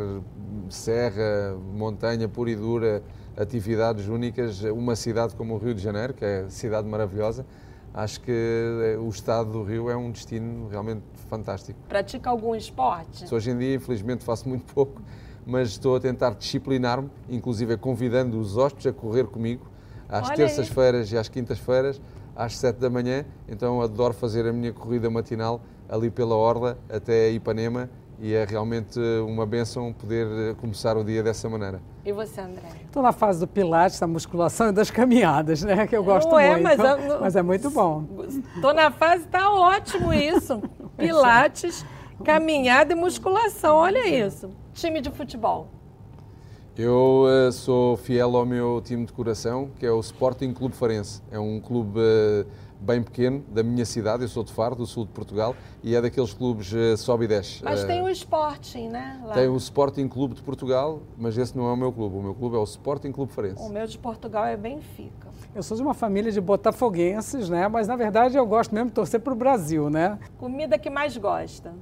[0.70, 3.02] serra, montanha pura e dura,
[3.36, 7.44] atividades únicas, uma cidade como o Rio de Janeiro, que é cidade maravilhosa,
[7.92, 11.78] acho que eh, o estado do Rio é um destino realmente fantástico.
[11.88, 13.32] Pratica algum esporte?
[13.32, 15.02] Hoje em dia, infelizmente, faço muito pouco,
[15.46, 19.66] mas estou a tentar disciplinar-me, inclusive convidando os hóspedes a correr comigo
[20.08, 22.00] às terças-feiras e às quintas-feiras
[22.36, 27.30] às 7 da manhã, então adoro fazer a minha corrida matinal ali pela Orla até
[27.30, 31.80] Ipanema e é realmente uma benção poder eh, começar o dia dessa maneira.
[32.04, 32.68] E você, André?
[32.84, 35.86] Estou na fase do pilates, da musculação e das caminhadas, né?
[35.86, 36.62] Que eu gosto Não é, muito.
[36.62, 38.04] Mas, mas é muito bom.
[38.54, 40.62] Estou na fase, está ótimo isso.
[40.96, 41.84] Pilates,
[42.24, 44.50] caminhada e musculação, olha isso.
[44.72, 45.68] Time de futebol.
[46.78, 51.22] Eu uh, sou fiel ao meu time de coração, que é o Sporting Clube Farense.
[51.30, 52.46] É um clube uh,
[52.78, 56.02] bem pequeno da minha cidade, eu sou de Faro, do sul de Portugal, e é
[56.02, 57.64] daqueles clubes uh, sobe e desce.
[57.64, 59.18] Mas tem o Sporting, né?
[59.24, 59.32] Lá.
[59.32, 62.14] Tem o Sporting Clube de Portugal, mas esse não é o meu clube.
[62.14, 63.62] O meu clube é o Sporting Clube Farense.
[63.62, 65.28] O meu de Portugal é Benfica.
[65.54, 67.68] Eu sou de uma família de botafoguenses, né?
[67.68, 70.18] Mas na verdade eu gosto mesmo de torcer para o Brasil, né?
[70.36, 71.72] Comida que mais gosta?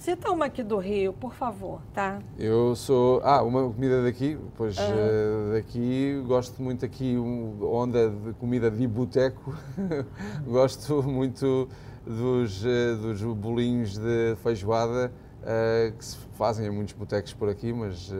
[0.00, 2.20] Cita uma aqui do Rio, por favor, tá?
[2.38, 3.20] Eu sou.
[3.22, 8.86] Ah, uma comida daqui, pois uh, daqui gosto muito aqui, um, onda de comida de
[8.86, 9.54] boteco.
[10.48, 11.68] gosto muito
[12.06, 17.70] dos, uh, dos bolinhos de feijoada uh, que se fazem em muitos botecos por aqui,
[17.70, 18.10] mas,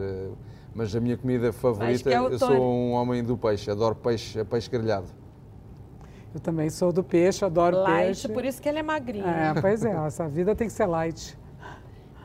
[0.75, 4.69] mas a minha comida favorita, é eu sou um homem do peixe, adoro peixe, peixe
[4.69, 5.07] grelhado.
[6.31, 8.29] Eu também sou do peixe, adoro light, peixe.
[8.29, 9.25] por isso que ele é magrinho.
[9.25, 11.40] É, pois é, essa vida tem que ser light.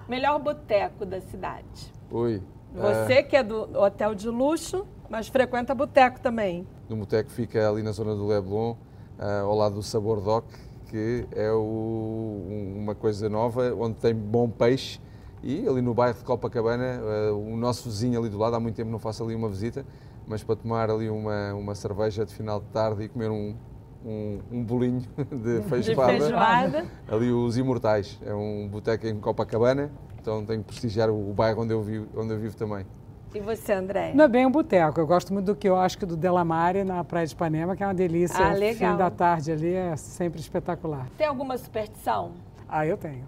[0.09, 1.93] Melhor boteco da cidade.
[2.11, 2.41] Oi.
[2.73, 3.29] Você uh...
[3.29, 6.67] que é do hotel de luxo, mas frequenta boteco também.
[6.89, 8.73] No boteco fica ali na zona do Leblon,
[9.19, 10.45] uh, ao lado do Sabor Doc,
[10.89, 12.45] que é o,
[12.77, 15.01] uma coisa nova, onde tem bom peixe.
[15.43, 17.01] E ali no bairro de Copacabana,
[17.33, 19.85] uh, o nosso vizinho ali do lado, há muito tempo não faço ali uma visita,
[20.27, 23.57] mas para tomar ali uma, uma cerveja de final de tarde e comer um,
[24.07, 26.13] um, um bolinho de feijoada.
[26.13, 26.87] De feijoada.
[27.09, 28.19] Ali os Imortais.
[28.25, 29.91] É um boteco em Copacabana,
[30.21, 32.87] então tenho que prestigiar o, bairro onde eu, vivo, onde eu vivo também.
[33.35, 34.13] E você, André?
[34.15, 34.99] Não é bem um boteco.
[34.99, 37.83] Eu gosto muito do que eu acho que do Delamare na Praia de Ipanema, que
[37.83, 38.39] é uma delícia.
[38.39, 38.93] Ah, legal.
[38.93, 41.09] Fim da tarde ali é sempre espetacular.
[41.19, 42.33] Tem alguma superstição?
[42.69, 43.25] Ah, eu tenho.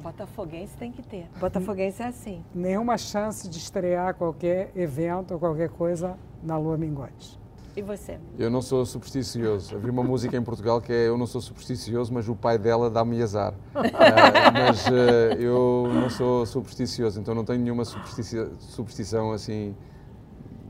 [0.00, 1.28] Botafoguense tem que ter.
[1.38, 2.44] Botafoguense é assim.
[2.52, 7.38] Nenhuma chance de estrear qualquer evento ou qualquer coisa na Lua Minguante.
[7.74, 8.18] E você?
[8.38, 9.74] Eu não sou supersticioso.
[9.74, 12.90] Havia uma música em Portugal que é Eu não sou supersticioso, mas o pai dela
[12.90, 13.54] dá-me azar.
[13.74, 13.80] Uh,
[14.52, 19.74] mas uh, eu não sou supersticioso, então não tenho nenhuma superstição assim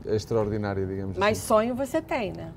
[0.05, 1.47] extraordinária, digamos Mas assim.
[1.47, 2.51] sonho você tem, né?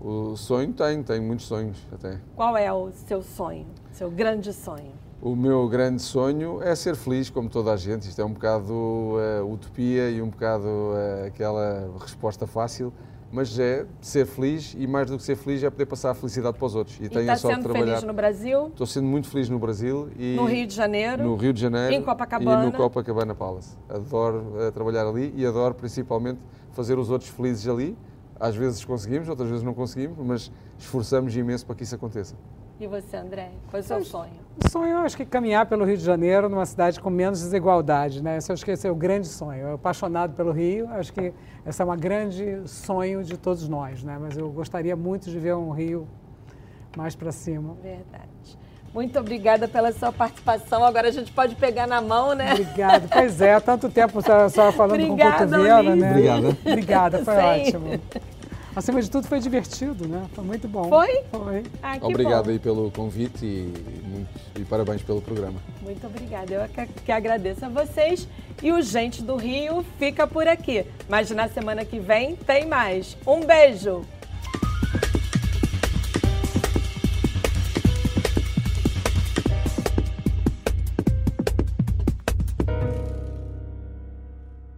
[0.00, 2.20] O sonho tenho, tenho muitos sonhos até.
[2.36, 4.92] Qual é o seu sonho, seu grande sonho?
[5.20, 8.08] O meu grande sonho é ser feliz, como toda a gente.
[8.08, 12.92] Isto é um bocado uh, utopia e um bocado uh, aquela resposta fácil
[13.30, 16.56] mas é ser feliz e mais do que ser feliz é poder passar a felicidade
[16.56, 16.98] para os outros.
[16.98, 17.86] E, e tenho a sorte de trabalhar.
[17.86, 18.66] feliz no Brasil?
[18.68, 21.94] Estou sendo muito feliz no Brasil e no Rio de Janeiro, no Rio de Janeiro
[21.94, 23.76] em Copacabana e no Copacabana Palace.
[23.88, 26.40] Adoro uh, trabalhar ali e adoro principalmente
[26.72, 27.96] fazer os outros felizes ali.
[28.40, 32.36] Às vezes conseguimos, outras vezes não conseguimos, mas esforçamos imenso para que isso aconteça.
[32.80, 33.50] E você, André?
[33.70, 34.32] Qual é o seu sonho?
[34.64, 38.22] O sonho, eu acho que caminhar pelo Rio de Janeiro, numa cidade com menos desigualdade,
[38.22, 38.36] né?
[38.36, 39.60] Esse, acho que esse é o grande sonho.
[39.60, 41.32] Eu apaixonado pelo Rio, acho que
[41.66, 44.16] esse é um grande sonho de todos nós, né?
[44.20, 46.06] Mas eu gostaria muito de ver um Rio
[46.96, 47.74] mais para cima.
[47.82, 48.58] Verdade.
[48.94, 50.84] Muito obrigada pela sua participação.
[50.84, 52.52] Agora a gente pode pegar na mão, né?
[52.52, 53.08] Obrigado.
[53.10, 56.10] Pois é, tanto tempo só falando Obrigada, com cotovelo, né?
[56.10, 56.48] Obrigada.
[56.64, 57.40] Obrigada, foi Sim.
[57.42, 58.00] ótimo.
[58.78, 60.24] Acima de tudo foi divertido, né?
[60.32, 60.88] Foi muito bom.
[60.88, 61.24] Foi?
[61.32, 61.64] Foi.
[61.82, 62.52] Ah, Obrigado bom.
[62.52, 63.72] aí pelo convite e,
[64.06, 65.58] muito, e, parabéns pelo programa.
[65.82, 66.54] Muito obrigada.
[66.54, 68.28] Eu que, que agradeço a vocês.
[68.62, 70.86] E o Gente do Rio fica por aqui.
[71.08, 73.16] Mas na semana que vem tem mais.
[73.26, 74.04] Um beijo!